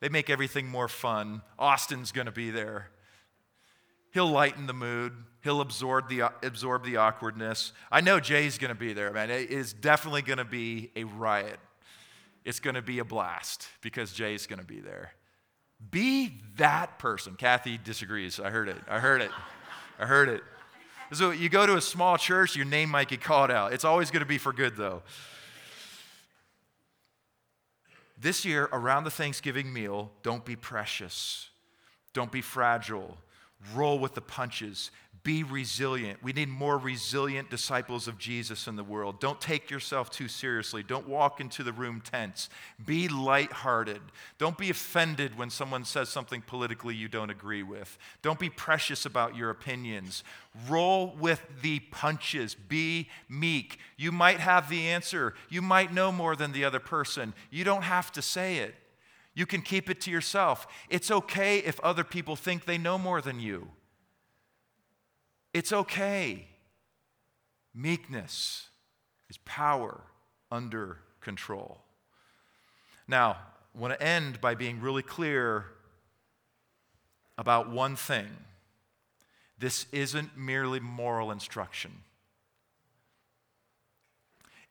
They 0.00 0.08
make 0.10 0.28
everything 0.28 0.68
more 0.68 0.88
fun. 0.88 1.40
Austin's 1.58 2.12
going 2.12 2.26
to 2.26 2.32
be 2.32 2.50
there. 2.50 2.90
He'll 4.12 4.30
lighten 4.30 4.66
the 4.66 4.72
mood. 4.72 5.12
He'll 5.42 5.60
absorb 5.60 6.08
the, 6.08 6.32
absorb 6.42 6.84
the 6.84 6.96
awkwardness. 6.96 7.72
I 7.92 8.00
know 8.00 8.18
Jay's 8.18 8.58
going 8.58 8.72
to 8.72 8.78
be 8.78 8.92
there, 8.92 9.12
man. 9.12 9.30
It 9.30 9.50
is 9.50 9.72
definitely 9.72 10.22
going 10.22 10.38
to 10.38 10.44
be 10.44 10.90
a 10.96 11.04
riot. 11.04 11.58
It's 12.44 12.60
going 12.60 12.74
to 12.74 12.82
be 12.82 12.98
a 12.98 13.04
blast 13.04 13.68
because 13.80 14.12
Jay's 14.12 14.46
going 14.46 14.58
to 14.58 14.64
be 14.64 14.80
there. 14.80 15.12
Be 15.90 16.40
that 16.56 16.98
person. 16.98 17.34
Kathy 17.34 17.78
disagrees. 17.78 18.40
I 18.40 18.50
heard 18.50 18.68
it. 18.68 18.78
I 18.88 18.98
heard 18.98 19.20
it. 19.20 19.30
I 19.98 20.06
heard 20.06 20.28
it. 20.28 20.42
So 21.12 21.30
you 21.30 21.48
go 21.48 21.66
to 21.66 21.76
a 21.76 21.80
small 21.80 22.18
church, 22.18 22.56
your 22.56 22.64
name 22.64 22.90
might 22.90 23.08
get 23.08 23.20
called 23.20 23.50
out. 23.50 23.72
It's 23.72 23.84
always 23.84 24.10
going 24.10 24.20
to 24.20 24.26
be 24.26 24.38
for 24.38 24.52
good, 24.52 24.76
though. 24.76 25.02
This 28.18 28.44
year, 28.44 28.68
around 28.72 29.04
the 29.04 29.10
Thanksgiving 29.10 29.72
meal, 29.72 30.10
don't 30.22 30.44
be 30.44 30.56
precious. 30.56 31.50
Don't 32.12 32.32
be 32.32 32.40
fragile. 32.40 33.18
Roll 33.74 33.98
with 33.98 34.14
the 34.14 34.20
punches. 34.20 34.90
be 35.26 35.42
resilient. 35.42 36.22
We 36.22 36.32
need 36.32 36.48
more 36.48 36.78
resilient 36.78 37.50
disciples 37.50 38.06
of 38.06 38.16
Jesus 38.16 38.68
in 38.68 38.76
the 38.76 38.84
world. 38.84 39.18
Don't 39.18 39.40
take 39.40 39.72
yourself 39.72 40.08
too 40.08 40.28
seriously. 40.28 40.84
Don't 40.84 41.08
walk 41.08 41.40
into 41.40 41.64
the 41.64 41.72
room 41.72 42.00
tense. 42.00 42.48
Be 42.84 43.08
lighthearted. 43.08 44.00
Don't 44.38 44.56
be 44.56 44.70
offended 44.70 45.36
when 45.36 45.50
someone 45.50 45.84
says 45.84 46.10
something 46.10 46.42
politically 46.42 46.94
you 46.94 47.08
don't 47.08 47.30
agree 47.30 47.64
with. 47.64 47.98
Don't 48.22 48.38
be 48.38 48.50
precious 48.50 49.04
about 49.04 49.34
your 49.34 49.50
opinions. 49.50 50.22
Roll 50.68 51.16
with 51.18 51.42
the 51.60 51.80
punches. 51.80 52.54
Be 52.54 53.08
meek. 53.28 53.80
You 53.96 54.12
might 54.12 54.38
have 54.38 54.70
the 54.70 54.86
answer. 54.86 55.34
You 55.48 55.60
might 55.60 55.92
know 55.92 56.12
more 56.12 56.36
than 56.36 56.52
the 56.52 56.64
other 56.64 56.78
person. 56.78 57.34
You 57.50 57.64
don't 57.64 57.82
have 57.82 58.12
to 58.12 58.22
say 58.22 58.58
it. 58.58 58.76
You 59.36 59.44
can 59.44 59.60
keep 59.60 59.90
it 59.90 60.00
to 60.00 60.10
yourself. 60.10 60.66
It's 60.88 61.10
okay 61.10 61.58
if 61.58 61.78
other 61.80 62.04
people 62.04 62.36
think 62.36 62.64
they 62.64 62.78
know 62.78 62.96
more 62.96 63.20
than 63.20 63.38
you. 63.38 63.68
It's 65.52 65.74
okay. 65.74 66.46
Meekness 67.74 68.68
is 69.28 69.36
power 69.44 70.00
under 70.50 71.00
control. 71.20 71.82
Now, 73.06 73.36
I 73.74 73.78
want 73.78 73.92
to 73.92 74.02
end 74.02 74.40
by 74.40 74.54
being 74.54 74.80
really 74.80 75.02
clear 75.02 75.66
about 77.36 77.70
one 77.70 77.94
thing. 77.94 78.28
This 79.58 79.84
isn't 79.92 80.34
merely 80.38 80.80
moral 80.80 81.30
instruction. 81.30 81.92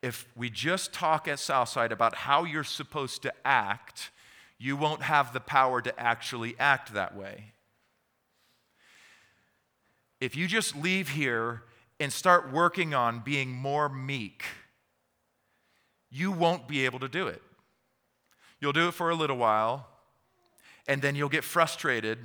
If 0.01 0.27
we 0.35 0.49
just 0.49 0.91
talk 0.91 1.27
at 1.27 1.37
Southside 1.37 1.91
about 1.91 2.15
how 2.15 2.45
you're 2.45 2.63
supposed 2.63 3.21
to 3.21 3.33
act, 3.45 4.09
you 4.57 4.75
won't 4.77 5.03
have 5.03 5.33
the 5.33 5.39
power 5.39 5.81
to 5.81 5.99
actually 5.99 6.55
act 6.59 6.93
that 6.93 7.15
way 7.15 7.51
if 10.25 10.35
you 10.35 10.47
just 10.47 10.75
leave 10.75 11.09
here 11.09 11.63
and 11.99 12.11
start 12.11 12.51
working 12.51 12.93
on 12.93 13.19
being 13.19 13.51
more 13.51 13.89
meek, 13.89 14.43
you 16.09 16.31
won't 16.31 16.67
be 16.67 16.85
able 16.85 16.99
to 16.99 17.07
do 17.07 17.27
it. 17.27 17.41
You'll 18.59 18.73
do 18.73 18.87
it 18.87 18.93
for 18.93 19.09
a 19.09 19.15
little 19.15 19.37
while, 19.37 19.87
and 20.87 21.01
then 21.01 21.15
you'll 21.15 21.29
get 21.29 21.43
frustrated, 21.43 22.17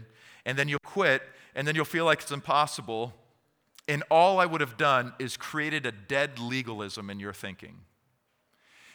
and 0.46 0.58
then 0.58 0.68
you'll 0.68 0.78
quit, 0.84 1.22
and 1.54 1.66
then 1.66 1.74
you'll 1.74 1.84
feel 1.84 2.04
like 2.04 2.22
it's 2.22 2.32
impossible. 2.32 3.12
And 3.88 4.02
all 4.10 4.38
I 4.38 4.46
would 4.46 4.60
have 4.60 4.76
done 4.76 5.12
is 5.18 5.36
created 5.36 5.84
a 5.84 5.92
dead 5.92 6.38
legalism 6.38 7.10
in 7.10 7.18
your 7.18 7.32
thinking. 7.32 7.80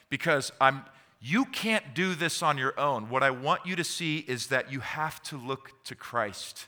Because 0.09 0.51
I'm, 0.61 0.83
you 1.19 1.45
can't 1.45 1.93
do 1.93 2.13
this 2.13 2.43
on 2.43 2.57
your 2.57 2.79
own. 2.79 3.09
What 3.09 3.23
I 3.23 3.31
want 3.31 3.65
you 3.65 3.75
to 3.75 3.83
see 3.83 4.19
is 4.19 4.47
that 4.47 4.71
you 4.71 4.79
have 4.81 5.21
to 5.23 5.37
look 5.37 5.71
to 5.85 5.95
Christ. 5.95 6.67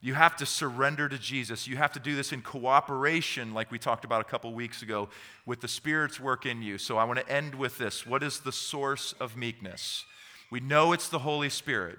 You 0.00 0.14
have 0.14 0.34
to 0.36 0.46
surrender 0.46 1.08
to 1.08 1.18
Jesus. 1.18 1.68
You 1.68 1.76
have 1.76 1.92
to 1.92 2.00
do 2.00 2.16
this 2.16 2.32
in 2.32 2.40
cooperation, 2.40 3.52
like 3.52 3.70
we 3.70 3.78
talked 3.78 4.04
about 4.04 4.22
a 4.22 4.24
couple 4.24 4.52
weeks 4.54 4.80
ago, 4.80 5.10
with 5.44 5.60
the 5.60 5.68
Spirit's 5.68 6.18
work 6.18 6.46
in 6.46 6.62
you. 6.62 6.78
So 6.78 6.96
I 6.96 7.04
want 7.04 7.18
to 7.18 7.28
end 7.30 7.54
with 7.54 7.76
this. 7.76 8.06
What 8.06 8.22
is 8.22 8.40
the 8.40 8.52
source 8.52 9.14
of 9.20 9.36
meekness? 9.36 10.04
We 10.50 10.60
know 10.60 10.92
it's 10.92 11.08
the 11.08 11.18
Holy 11.20 11.50
Spirit. 11.50 11.98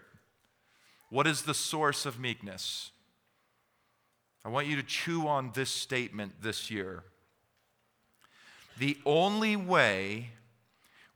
What 1.10 1.28
is 1.28 1.44
the 1.44 1.54
source 1.54 2.06
of 2.06 2.20
meekness? 2.20 2.92
I 4.44 4.50
want 4.50 4.66
you 4.66 4.76
to 4.78 4.84
chew 4.84 5.28
on 5.28 5.52
this 5.54 5.70
statement 5.70 6.42
this 6.42 6.72
year. 6.72 7.04
The 8.80 8.98
only 9.06 9.56
way 9.56 10.32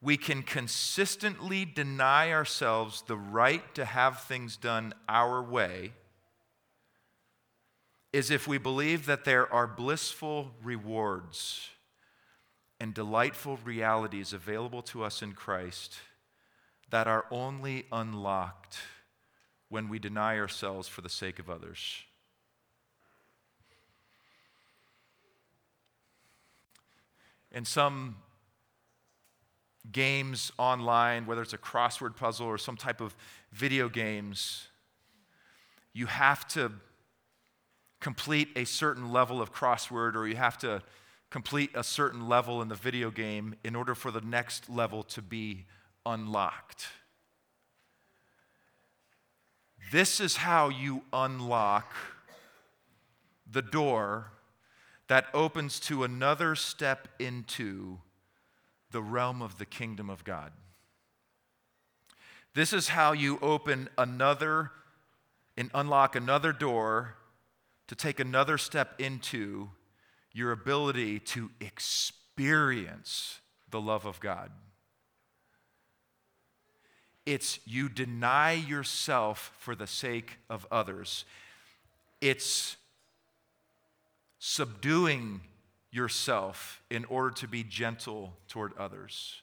we 0.01 0.17
can 0.17 0.43
consistently 0.43 1.65
deny 1.65 2.31
ourselves 2.31 3.03
the 3.07 3.17
right 3.17 3.73
to 3.75 3.85
have 3.85 4.23
things 4.23 4.57
done 4.57 4.93
our 5.09 5.41
way 5.41 5.93
is 8.13 8.31
if 8.31 8.47
we 8.47 8.57
believe 8.57 9.05
that 9.07 9.25
there 9.25 9.51
are 9.51 9.67
blissful 9.67 10.51
rewards 10.63 11.69
and 12.79 12.93
delightful 12.93 13.57
realities 13.63 14.31
available 14.31 14.81
to 14.81 15.03
us 15.03 15.21
in 15.21 15.33
Christ 15.33 15.97
that 16.89 17.07
are 17.07 17.25
only 17.31 17.85
unlocked 17.91 18.77
when 19.69 19.89
we 19.89 19.99
deny 19.99 20.37
ourselves 20.37 20.87
for 20.87 21.01
the 21.01 21.09
sake 21.09 21.39
of 21.39 21.49
others. 21.49 22.03
In 27.51 27.65
some 27.65 28.17
games 29.91 30.51
online, 30.57 31.25
whether 31.25 31.41
it's 31.41 31.53
a 31.53 31.57
crossword 31.57 32.15
puzzle 32.15 32.47
or 32.47 32.57
some 32.57 32.77
type 32.77 33.01
of 33.01 33.15
video 33.51 33.89
games, 33.89 34.67
you 35.93 36.07
have 36.07 36.47
to 36.49 36.71
complete 37.99 38.49
a 38.55 38.65
certain 38.65 39.11
level 39.11 39.41
of 39.41 39.53
crossword 39.53 40.15
or 40.15 40.27
you 40.27 40.35
have 40.35 40.57
to 40.57 40.81
complete 41.29 41.71
a 41.73 41.83
certain 41.83 42.27
level 42.27 42.61
in 42.61 42.67
the 42.67 42.75
video 42.75 43.09
game 43.09 43.55
in 43.63 43.75
order 43.75 43.95
for 43.95 44.11
the 44.11 44.21
next 44.21 44.69
level 44.69 45.03
to 45.03 45.21
be 45.21 45.65
unlocked. 46.05 46.87
This 49.91 50.19
is 50.19 50.37
how 50.37 50.69
you 50.69 51.03
unlock 51.13 51.93
the 53.49 53.61
door 53.61 54.31
that 55.07 55.27
opens 55.33 55.79
to 55.79 56.03
another 56.03 56.55
step 56.55 57.07
into 57.19 57.99
the 58.95 59.03
realm 59.03 59.41
of 59.41 59.57
the 59.57 59.65
kingdom 59.65 60.09
of 60.09 60.23
God. 60.23 60.53
This 62.53 62.71
is 62.71 62.87
how 62.87 63.11
you 63.11 63.37
open 63.41 63.89
another 63.97 64.71
and 65.57 65.69
unlock 65.73 66.15
another 66.15 66.53
door 66.53 67.15
to 67.89 67.95
take 67.95 68.21
another 68.21 68.57
step 68.57 68.93
into 68.97 69.67
your 70.31 70.53
ability 70.53 71.19
to 71.19 71.51
experience 71.59 73.41
the 73.69 73.81
love 73.81 74.05
of 74.05 74.21
God. 74.21 74.49
It's 77.25 77.59
you 77.65 77.89
deny 77.89 78.53
yourself 78.53 79.51
for 79.59 79.75
the 79.75 79.87
sake 79.87 80.37
of 80.49 80.65
others. 80.71 81.25
It's 82.21 82.77
subduing 84.39 85.41
yourself 85.95 86.83
in 86.91 87.05
order 87.05 87.31
to 87.31 87.47
be 87.47 87.63
gentle 87.63 88.33
toward 88.49 88.77
others. 88.77 89.41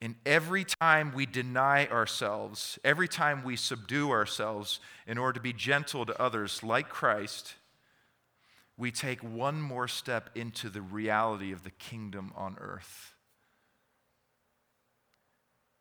And 0.00 0.14
every 0.24 0.64
time 0.64 1.12
we 1.14 1.26
deny 1.26 1.86
ourselves, 1.86 2.78
every 2.84 3.08
time 3.08 3.42
we 3.42 3.56
subdue 3.56 4.10
ourselves 4.10 4.78
in 5.06 5.18
order 5.18 5.34
to 5.34 5.42
be 5.42 5.52
gentle 5.52 6.06
to 6.06 6.20
others 6.22 6.62
like 6.62 6.88
Christ, 6.88 7.54
we 8.76 8.90
take 8.90 9.22
one 9.22 9.60
more 9.60 9.88
step 9.88 10.30
into 10.34 10.68
the 10.68 10.82
reality 10.82 11.52
of 11.52 11.64
the 11.64 11.70
kingdom 11.70 12.32
on 12.36 12.56
earth. 12.60 13.14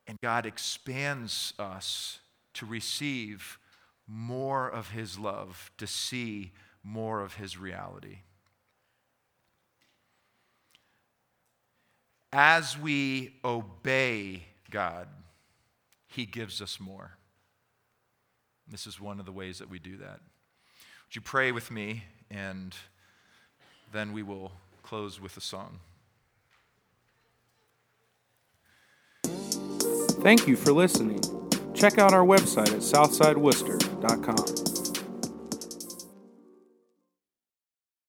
And 0.07 0.17
God 0.21 0.45
expands 0.45 1.53
us 1.59 2.19
to 2.55 2.65
receive 2.65 3.59
more 4.07 4.69
of 4.69 4.91
His 4.91 5.19
love, 5.19 5.71
to 5.77 5.87
see 5.87 6.51
more 6.83 7.21
of 7.21 7.35
His 7.35 7.57
reality. 7.57 8.19
As 12.33 12.77
we 12.77 13.35
obey 13.45 14.43
God, 14.71 15.07
He 16.07 16.25
gives 16.25 16.61
us 16.61 16.79
more. 16.79 17.11
This 18.67 18.87
is 18.87 18.99
one 18.99 19.19
of 19.19 19.25
the 19.25 19.31
ways 19.31 19.59
that 19.59 19.69
we 19.69 19.77
do 19.77 19.97
that. 19.97 20.19
Would 20.19 21.15
you 21.15 21.21
pray 21.21 21.51
with 21.51 21.69
me, 21.69 22.05
and 22.31 22.75
then 23.91 24.13
we 24.13 24.23
will 24.23 24.51
close 24.81 25.21
with 25.21 25.37
a 25.37 25.41
song. 25.41 25.79
Thank 30.23 30.47
you 30.47 30.55
for 30.55 30.71
listening. 30.71 31.21
Check 31.75 31.99
out 31.99 32.13
our 32.13 32.25
website 32.25 32.69
at 32.69 32.79
southsideworcester.com. 32.79 34.72